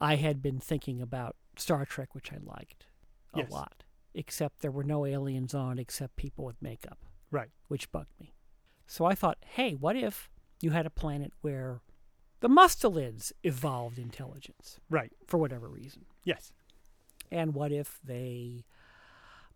[0.00, 2.86] I had been thinking about Star Trek, which I liked
[3.32, 3.50] a Yes.
[3.50, 3.84] lot,
[4.14, 6.98] except there were no aliens on except people with makeup,
[7.30, 7.50] Right.
[7.68, 8.34] which bugged me.
[8.86, 10.30] So I thought, hey, what if
[10.60, 11.80] you had a planet where
[12.40, 15.12] the mustelids evolved intelligence Right.
[15.26, 16.06] for whatever reason?
[16.24, 16.52] Yes.
[17.30, 18.64] And what if they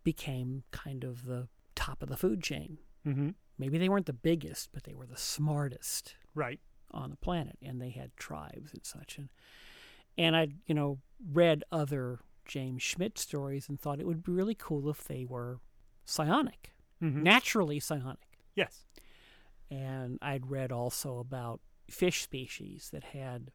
[0.04, 2.78] became kind of the top of the food chain?
[3.08, 3.30] Mm-hmm.
[3.58, 6.60] Maybe they weren't the biggest, but they were the smartest Right.
[6.90, 9.18] on the planet, and they had tribes and such.
[9.18, 9.28] And
[10.16, 10.98] and I, you know,
[11.32, 15.60] read other James Schmitz stories and thought it would be really cool if they were
[16.04, 17.22] psionic, Mhm.
[17.22, 18.38] naturally psionic.
[18.56, 18.84] Yes.
[19.70, 23.52] And I'd read also about fish species that had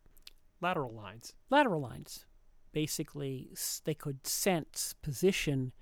[0.62, 1.34] Lateral lines.
[1.50, 2.26] lateral lines.
[2.72, 3.52] Basically,
[3.84, 5.74] they could sense position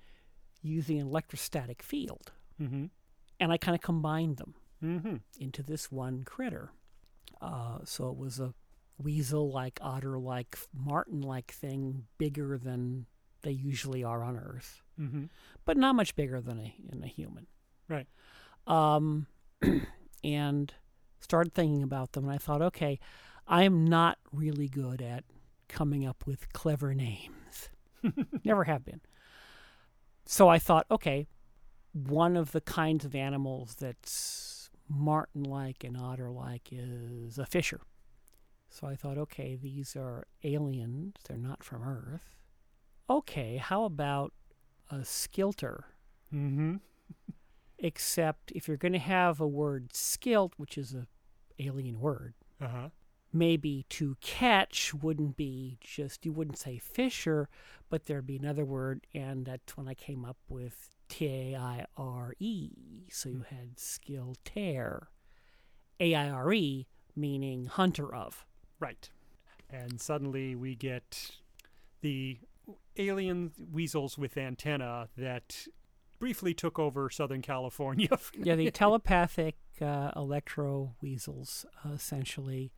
[0.62, 2.32] using an electrostatic field.
[2.60, 2.86] Mm-hmm.
[3.42, 5.16] And I kind of combined them Mm-hmm.
[5.38, 6.70] into this one critter.
[7.40, 8.52] Uh, so it was a
[8.98, 13.06] weasel like, otter like, marten like thing, bigger than
[13.42, 15.24] they usually are on Earth, Mm-hmm.
[15.64, 17.46] but not much bigger than a, than a human.
[17.88, 18.06] Right.
[18.66, 19.26] Um,
[20.24, 20.72] and
[21.20, 22.98] started thinking about them, and I thought, okay,
[23.46, 25.24] I am not really good at
[25.68, 27.70] coming up with clever names.
[28.44, 29.00] Never have been.
[30.26, 31.26] So I thought, okay,
[31.92, 37.80] one of the kinds of animals that's marten like and otter like is a fisher.
[38.70, 42.36] So I thought, okay, these are aliens, they're not from Earth.
[43.10, 44.32] Okay, how about
[44.90, 45.84] a skilter?
[46.34, 46.76] Mm-hmm.
[47.78, 51.06] except if you're going to have a word skilt, which is a
[51.58, 52.88] alien word, Uh-huh.
[53.32, 57.48] Maybe to catch wouldn't be just you wouldn't say fisher,
[57.88, 61.86] but there'd be another word, and that's when I came up with T A I
[61.96, 62.70] R E.
[63.10, 65.06] So you had Skiltaire,
[65.98, 68.46] A I R E meaning hunter of.
[68.80, 69.08] Right.
[69.70, 71.30] And suddenly we get
[72.00, 72.38] the
[72.96, 75.66] alien weasels with antenna that
[76.18, 78.08] briefly took over Southern California.
[78.36, 82.72] Yeah, the telepathic uh, electro weasels, uh, essentially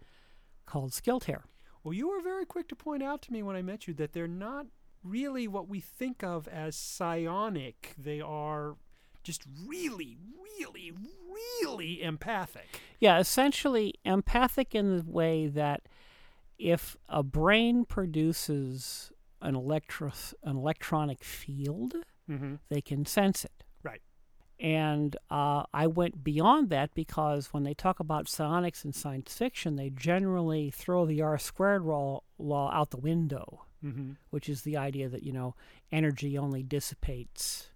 [0.66, 1.42] called Skiltaire.
[1.82, 4.12] well, you were very quick to point out to me when I met you that
[4.12, 4.66] they're not
[5.02, 7.94] really what we think of as psionic.
[7.98, 8.76] They are
[9.22, 10.16] just really,
[10.58, 10.92] really,
[11.62, 12.80] really empathic.
[13.00, 15.82] Yeah, essentially empathic in the way that
[16.58, 19.10] if a brain produces
[19.42, 20.12] an electro
[20.42, 21.94] an electronic field,
[22.30, 22.54] Mm-hmm.
[22.70, 23.64] they can sense it.
[24.64, 29.76] And uh, I went beyond that because when they talk about psionics in science fiction,
[29.76, 34.12] they generally throw the R squared law, law out the window, Mm-hmm.
[34.30, 35.54] which is the idea that you know
[35.92, 37.68] energy only dissipates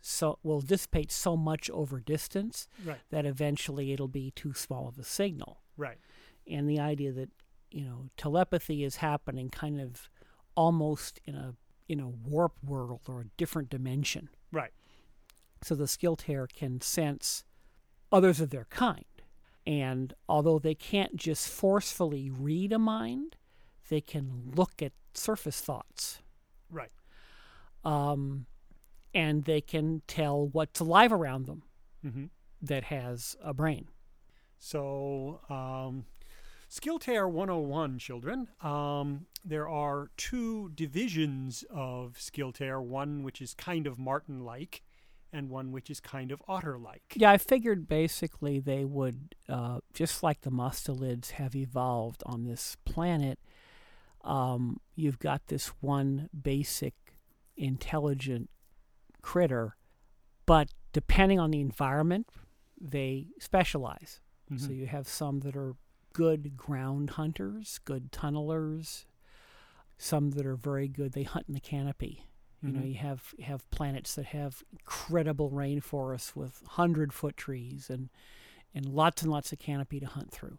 [0.00, 3.00] so will dissipate so much over distance Right.
[3.10, 5.98] that eventually it'll be too small of a signal Right.
[6.46, 7.30] and the idea that
[7.72, 10.08] you know telepathy is happening kind of
[10.54, 11.54] almost in a
[11.88, 14.70] in a warp world or a different dimension Right.
[15.62, 15.88] So the
[16.26, 17.44] hair can sense
[18.12, 19.04] others of their kind
[19.66, 23.34] and although they can't just forcefully read a mind
[23.88, 26.20] they can look at surface thoughts
[26.70, 26.92] Right.
[27.84, 28.46] um,
[29.14, 31.62] and they can tell what's alive around them
[32.06, 32.26] Mm-hmm.
[32.62, 33.88] that has a brain
[34.58, 36.06] So, um,
[36.70, 38.48] Skiltaire 101, children.
[38.60, 44.82] Um, there are two divisions of Skiltaire one which is kind of marten like,
[45.36, 47.02] and one which is kind of Otter like.
[47.14, 52.76] Yeah, I figured basically they would, uh, just like the mustelids have evolved on this
[52.84, 53.38] planet,
[54.24, 56.94] um, you've got this one basic
[57.56, 58.50] intelligent
[59.22, 59.76] critter,
[60.46, 62.28] but depending on the environment,
[62.80, 64.20] they specialize.
[64.56, 64.76] So Mhm.
[64.76, 65.74] you have some that are
[66.12, 69.04] good ground hunters, good tunnelers,
[69.98, 72.26] some that are very good, they hunt in the canopy.
[72.66, 72.88] You know, Mhm.
[72.88, 78.08] you have you have planets that have incredible rainforests with hundred foot trees and
[78.74, 80.58] and lots and lots of canopy to hunt through,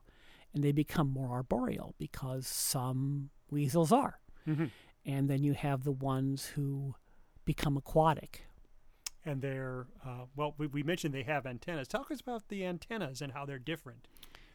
[0.54, 4.72] and they become more arboreal because some weasels are, Mhm.
[5.06, 6.96] and then you have the ones who
[7.46, 8.48] become aquatic.
[9.26, 11.88] And they're, uh, well, we, we mentioned they have antennas.
[11.90, 14.08] Talk us about the antennas and how they're different.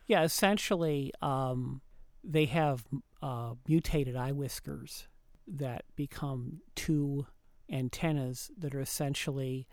[0.06, 1.82] Yeah, essentially, um,
[2.24, 2.86] they have
[3.20, 5.08] uh, mutated eye whiskers
[5.46, 7.26] that become two
[7.72, 9.66] antennas that are essentially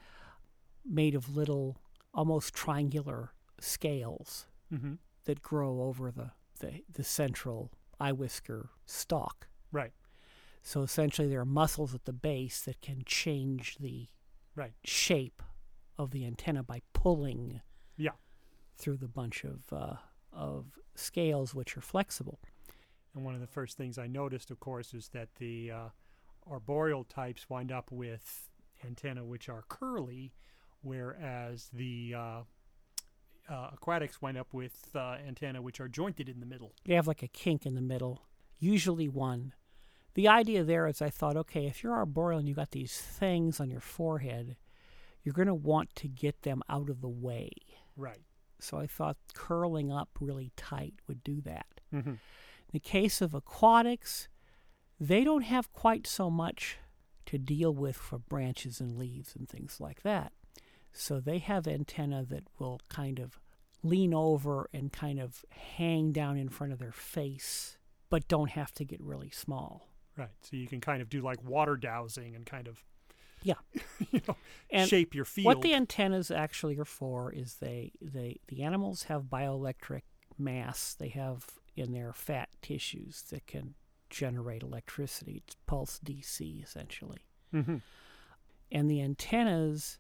[0.86, 1.78] made of little,
[2.14, 4.94] almost triangular scales Mm-hmm.
[5.26, 9.48] that grow over the, the, the central eye whisker stalk.
[9.72, 9.92] Right.
[10.62, 14.08] So essentially, there are muscles at the base that can change the
[14.56, 14.74] Right.
[14.84, 15.42] shape
[15.98, 17.62] of the antenna by pulling
[17.98, 18.12] Yeah.
[18.78, 19.96] through the bunch of uh,
[20.32, 22.40] of scales, which are flexible.
[23.16, 25.90] And one of the first things I noticed, of course, is that the uh,
[26.50, 28.50] arboreal types wind up with
[28.86, 30.34] antennae which are curly,
[30.82, 32.42] whereas the uh,
[33.50, 36.74] uh, aquatics wind up with uh, antennae which are jointed in the middle.
[36.86, 38.24] They have like a kink in the middle,
[38.60, 39.54] usually one.
[40.16, 43.60] The idea there is, I thought, okay, if you're arboreal and you've got these things
[43.60, 44.58] on your forehead,
[45.24, 47.52] you're going to want to get them out of the way.
[47.96, 48.24] Right.
[48.60, 51.68] So I thought curling up really tight would do that.
[51.94, 52.10] Mm-hmm.
[52.10, 52.20] In
[52.74, 54.28] the case of aquatics,
[55.00, 56.78] they don't have quite so much
[57.26, 60.34] to deal with for branches and leaves and things like that.
[60.92, 63.40] So they have antennae that will kind of
[63.84, 65.46] lean over and kind of
[65.78, 67.78] hang down in front of their face,
[68.10, 69.88] but don't have to get really small.
[70.18, 70.30] Right.
[70.42, 72.84] So you can kind of do like water dowsing and kind of,
[73.44, 73.54] Yeah.
[74.12, 74.36] you know,
[74.70, 75.46] And shape your field.
[75.46, 80.02] What the antennas actually are for is they, they the animals have bioelectric
[80.38, 80.94] mass.
[80.94, 81.46] They have
[81.76, 83.76] in their fat tissues that can
[84.10, 85.44] generate electricity.
[85.46, 87.20] It's pulse DC essentially.
[87.54, 87.78] mm-hmm.
[88.72, 89.98] And the antennas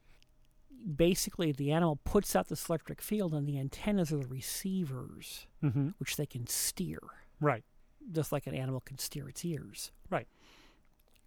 [0.95, 5.90] basically the animal puts out this electric field and the antennas are the receivers Mm-hmm.
[5.98, 6.99] which they can steer
[7.41, 7.64] Right.
[8.11, 9.91] just like an animal can steer its ears.
[10.10, 10.27] Right.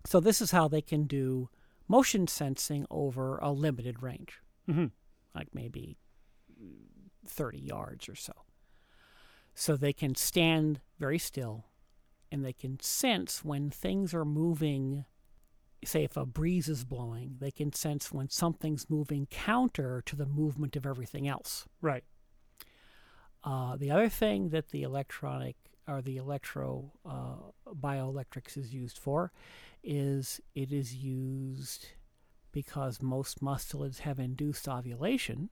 [0.07, 1.49] So this is how they can do
[1.89, 4.41] motion sensing over a limited range.
[4.69, 4.87] Mm-hmm.
[5.35, 5.97] like maybe
[7.27, 8.33] 30 yards or so.
[9.55, 11.65] So they can stand very still
[12.33, 15.05] and they can sense when things are moving.
[15.85, 20.27] Say, if a breeze is blowing, they can sense when something's moving counter to the
[20.27, 21.67] movement of everything else.
[21.81, 22.05] Right.
[23.45, 25.57] Uh, the other thing that the electronic
[25.87, 27.37] or the electro uh,
[27.69, 29.33] bioelectrics is used for
[29.83, 31.89] is it is used
[32.53, 35.51] because most mustelids have induced ovulation,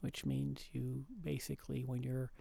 [0.00, 2.32] which means you basically, when you're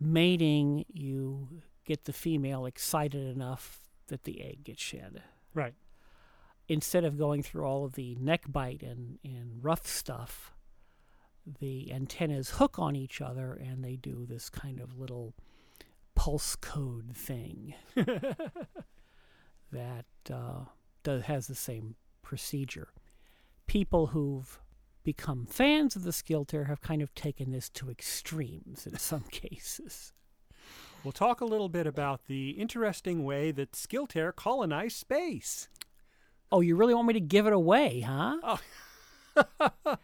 [0.00, 5.22] mating, you get the female excited enough that the egg gets shed.
[5.54, 5.74] Right.
[6.68, 10.52] Instead of going through all of the neck bite and, and rough stuff,
[11.60, 15.32] the antennas hook on each other and they do this kind of little
[16.16, 20.64] pulse code thing that uh,
[21.04, 22.88] does, has the same procedure.
[23.66, 24.58] People who've
[25.04, 30.12] become fans of the Skiltaire have kind of taken this to extremes in some cases.
[31.06, 35.68] We'll talk a little bit about the interesting way that Skiltaire colonized space.
[36.50, 38.38] Oh, you really want me to give it away, huh?
[38.42, 39.96] Oh.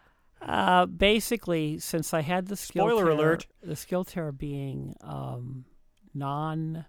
[0.40, 3.46] uh, basically, since I had the skill Spoiler alert.
[3.62, 5.66] the Skiltaire being um,
[6.14, 6.86] non,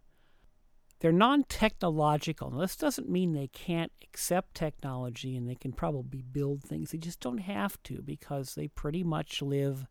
[1.01, 2.51] they're non-technological.
[2.51, 6.91] Now, this doesn't mean they can't accept technology and they can probably build things.
[6.91, 9.85] They just don't have to because they pretty much live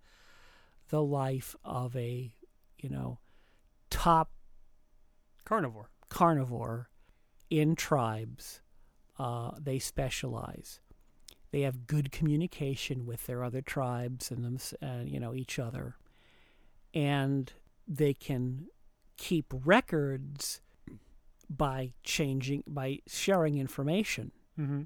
[0.89, 2.33] the life of a,
[2.83, 3.19] you know,
[3.91, 4.31] top
[5.45, 5.91] Carnivore.
[6.09, 6.89] carnivore
[7.49, 8.61] in tribes.
[9.19, 10.81] Uh, they specialize.
[11.51, 15.97] They have good communication with their other tribes and them, uh, you know, each other,
[16.95, 17.53] and
[17.87, 18.67] they can
[19.17, 20.61] keep records
[21.51, 24.31] by changing by sharing information.
[24.59, 24.83] Mm-hmm.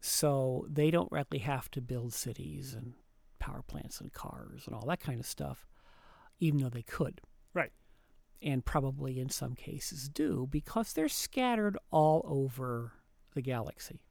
[0.00, 2.94] So they don't really have to build cities and
[3.38, 5.66] power plants and cars and all that kind of stuff,
[6.40, 7.20] even though they could
[7.56, 7.72] Right.
[8.42, 12.92] and probably in some cases do because they're scattered all over
[13.34, 14.02] the galaxy.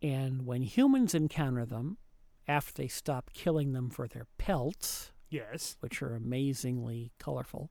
[0.00, 1.98] And when humans encounter them,
[2.46, 5.76] after they stop killing them for their pelts, Yes.
[5.80, 7.70] which are amazingly colorful,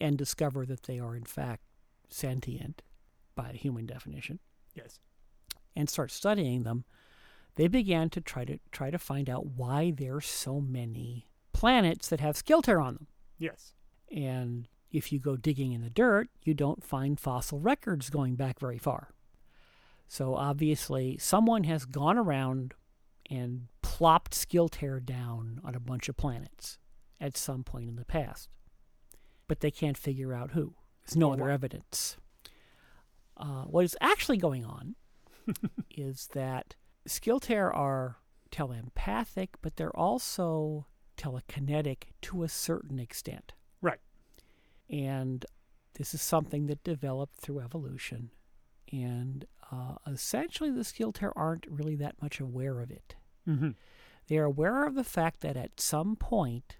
[0.00, 1.64] and discover that they are in fact
[2.08, 2.82] sentient
[3.34, 4.38] by human definition,
[4.74, 5.00] Yes.
[5.74, 6.84] and start studying them,
[7.56, 12.20] they began to try to try to find out why there's so many planets that
[12.20, 13.06] have Skiltaire on them.
[13.38, 13.74] Yes.
[14.14, 18.58] And if you go digging in the dirt, you don't find fossil records going back
[18.58, 19.10] very far.
[20.06, 22.74] So obviously, someone has gone around
[23.30, 26.78] and plopped Skiltaire down on a bunch of planets
[27.20, 28.48] at some point in the past.
[29.46, 30.74] But they can't figure out who.
[31.04, 32.16] There's no other evidence.
[33.36, 34.94] Uh, what is actually going on
[35.90, 36.74] is that
[37.06, 38.16] Skiltaire are
[38.50, 40.86] telepathic, but they're also
[41.16, 43.52] telekinetic to a certain extent.
[44.90, 45.44] And
[45.94, 48.30] this is something that developed through evolution.
[48.92, 53.16] And uh, essentially, the Skiltaire aren't really that much aware of it.
[53.46, 53.70] Mm-hmm.
[54.28, 56.76] They are aware of the fact that at some point,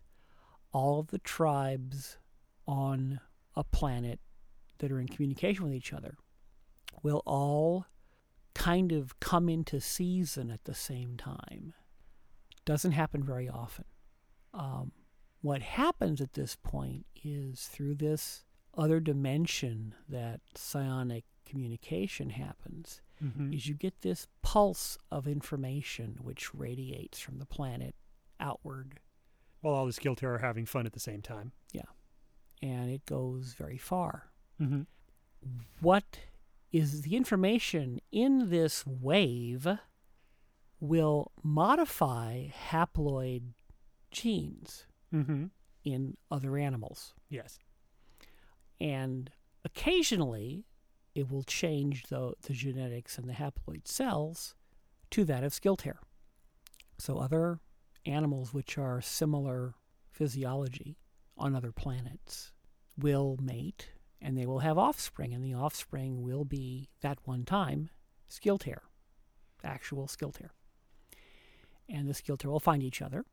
[0.73, 2.19] all of the tribes
[2.67, 3.21] on
[3.55, 4.21] a planet
[4.79, 6.17] that are in communication with each other
[7.03, 7.87] will all
[8.55, 11.75] kind of come into season at the same time.
[12.65, 13.85] Doesn't happen very often.
[14.53, 14.93] Um,
[15.41, 18.45] what happens at this point is through this
[18.77, 23.53] other dimension that psionic communication happens, Mm-hmm.
[23.53, 27.97] is you get this pulse of information which radiates from the planet
[28.39, 29.01] outward
[29.61, 31.51] While all the Skiltaire are having fun at the same time.
[31.73, 31.83] Yeah
[32.63, 34.31] and it goes very far.
[34.61, 34.83] Mm-hmm.
[35.81, 36.19] What
[36.73, 39.67] is the information in this wave
[40.81, 43.53] will modify haploid
[44.11, 45.47] genes Mm-hmm.
[45.85, 47.15] in other animals.
[47.29, 47.59] Yes.
[48.81, 49.31] And
[49.65, 50.65] occasionally
[51.15, 54.55] it will change the, the genetics in the haploid cells
[55.11, 55.99] to that of Skiltaire.
[56.99, 57.61] So other
[58.05, 59.75] animals which are similar
[60.11, 60.99] physiology
[61.37, 62.53] on other planets
[62.97, 63.91] will mate
[64.21, 67.91] and they will have offspring, and the offspring will be that one time
[68.29, 68.83] Skiltaire,
[69.63, 70.51] actual Skiltaire.
[71.89, 73.25] And the Skiltaire will find each other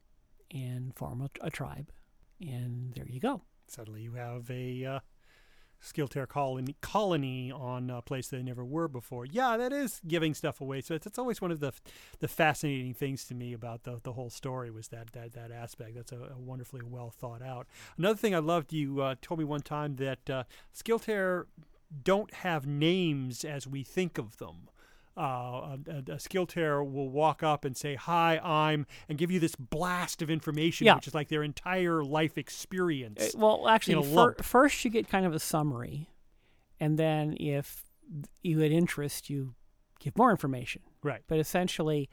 [0.56, 1.91] and form a, a tribe,
[2.40, 3.41] and there you go.
[3.68, 4.99] Suddenly you have a uh,
[6.27, 9.26] colony, colony on a place they never were before.
[9.26, 10.82] Yeah, that is giving stuff away.
[10.82, 11.73] So it's, it's always one of the
[12.19, 15.95] the fascinating things to me about the, the whole story was that that, that aspect.
[15.95, 17.68] That's a, a wonderfully well thought out.
[17.98, 20.44] Another thing I loved, you uh, told me one time that uh,
[22.03, 24.69] don't have names as we think of them.
[25.17, 29.39] Uh, a, a, a Skiltaire will walk up and say, "Hi, I'm," and give you
[29.39, 30.95] this blast of information, Yeah.
[30.95, 33.33] which is like their entire life experience.
[33.33, 36.09] Uh, Well, actually, fir- first you get kind of a summary,
[36.81, 37.83] and then if
[38.43, 39.55] you had interest, you
[39.99, 40.81] give more information.
[41.01, 41.21] right.
[41.27, 42.09] But essentially,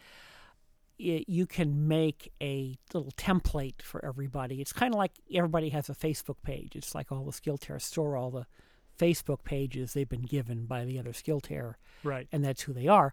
[0.98, 4.60] it, you can make a little template for everybody.
[4.60, 6.76] It's kind of like everybody has a Facebook page.
[6.76, 8.46] It's like all the Skiltaire store all the
[9.02, 11.74] Facebook pages they've been given by the other Skiltaire,
[12.04, 12.28] Right.
[12.30, 13.12] and that's who they are.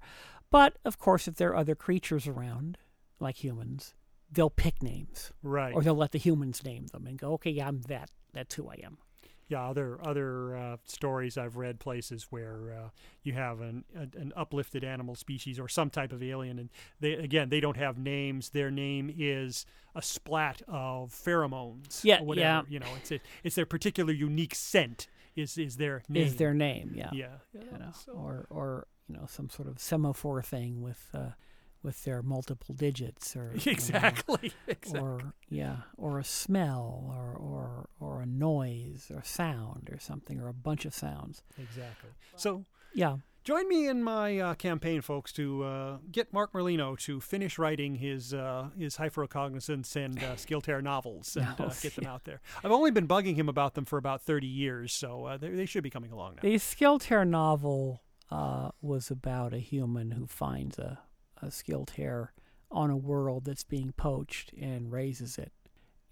[0.51, 2.77] But of course, if there are other creatures around,
[3.19, 3.95] like humans,
[4.31, 5.73] they'll pick names Right.
[5.73, 8.09] or they'll let the humans name them and go, okay, yeah, I'm that.
[8.33, 8.97] That's who I am.
[9.47, 12.89] yeah, other other uh, stories I've read places where uh,
[13.23, 17.13] you have an, an an uplifted animal species or some type of alien, and they
[17.13, 18.51] again they don't have names.
[18.51, 22.03] Their name is a splat of pheromones.
[22.03, 22.45] Yeah, or whatever.
[22.47, 22.61] yeah.
[22.73, 25.07] You know, it's a, it's their particular unique scent
[25.39, 26.23] is is their name.
[26.23, 27.09] Is their name, yeah.
[27.13, 27.61] yeah, yeah.
[27.71, 31.29] You know, so- or or you know some sort of semaphore thing with uh,
[31.83, 34.99] with their multiple digits or you know, exactly exactly.
[34.99, 40.47] or yeah or a smell or or or a noise or sound or something or
[40.47, 42.09] a bunch of sounds exactly.
[42.35, 47.21] So yeah Join me in my uh, campaign, folks, to uh, get Mark Merlino to
[47.21, 52.25] finish writing his uh, his hyperrecognizance and uh, Skiltaire novels and uh, get them out
[52.25, 52.41] there.
[52.63, 55.65] I've only been bugging him about them for about thirty years, so uh, they, they
[55.65, 56.41] should be coming along now.
[56.41, 60.99] the Skiltaire novel uh, was about a human who finds a,
[61.41, 62.29] a Skiltaire
[62.71, 65.51] on a world that's being poached and raises it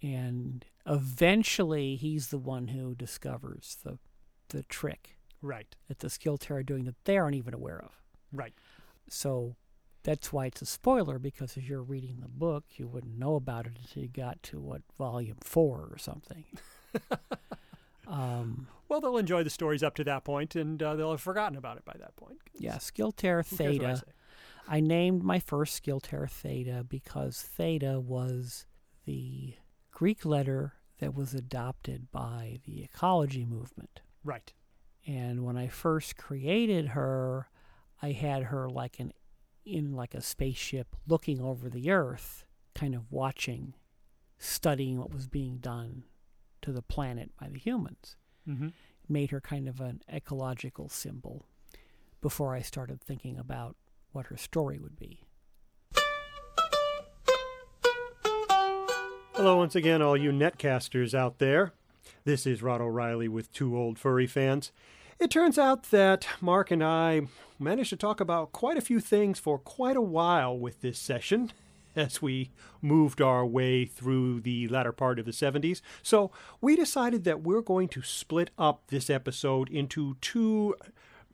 [0.01, 3.97] and eventually he's the one who discovers the
[4.49, 7.91] the trick Right, that the Skiltaire are doing that they aren't even aware of
[8.33, 8.53] right,
[9.07, 9.55] So
[10.03, 13.67] that's why it's a spoiler because if you're reading the book, you wouldn't know about
[13.67, 16.45] it until you got to what volume four or something.
[18.07, 21.57] um, Well, they'll enjoy the stories up to that point, and uh, they'll have forgotten
[21.57, 22.37] about it by that point.
[22.57, 24.03] yeah, Skiltaire who cares what I theta.
[24.67, 28.65] I named my first Skiltaire theta because theta was
[29.05, 29.55] the
[29.91, 34.01] Greek letter that was adopted by the ecology movement.
[34.23, 34.51] Right,
[35.05, 37.47] And when I first created her,
[38.01, 39.13] I had her like an
[39.65, 43.73] in like a spaceship looking over the earth, kind of watching,
[44.37, 46.03] studying what was being done
[46.61, 48.15] to the planet by the humans.
[48.47, 48.69] mm-hmm.
[49.09, 51.45] Made her kind of an ecological symbol
[52.21, 53.75] before I started thinking about
[54.17, 55.21] what her story would be.
[59.35, 61.73] Hello, once again, all you netcasters out there.
[62.25, 64.71] This is Rod O'Riley with Two Old Furry Fans.
[65.19, 67.27] It turns out that Mark and I
[67.59, 71.53] managed to talk about quite a few things for quite a while with this session
[71.95, 72.49] as we
[72.81, 75.81] moved our way through the latter part of the 70s.
[76.01, 80.73] So we decided that we're going to split up this episode into two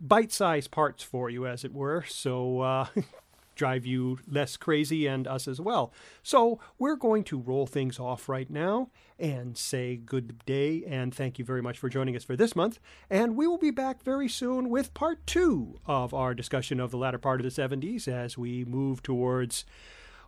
[0.04, 2.04] bite sized parts for you, as it were.
[2.08, 2.88] So uh,
[3.56, 5.94] drive you less crazy and us as well.
[6.22, 11.40] So we're going to roll things off right now and say good day and thank
[11.40, 12.80] you very much for joining us for this month.
[13.10, 16.98] And we will be back very soon with part two of our discussion of the
[16.98, 19.66] latter part of the 70s as we move towards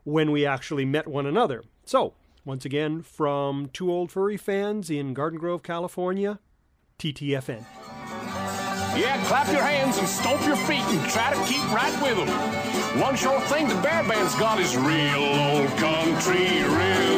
[0.04, 1.64] when we actually met one another.
[1.84, 2.14] So,
[2.46, 6.40] once again, from two old furry fans in Garden Grove, California,
[7.00, 7.66] TTFN.
[8.98, 12.30] Yeah, clap your hands and stomp your feet and try to keep right with them.
[13.02, 17.16] One sure thing the bear band's got is real old country, real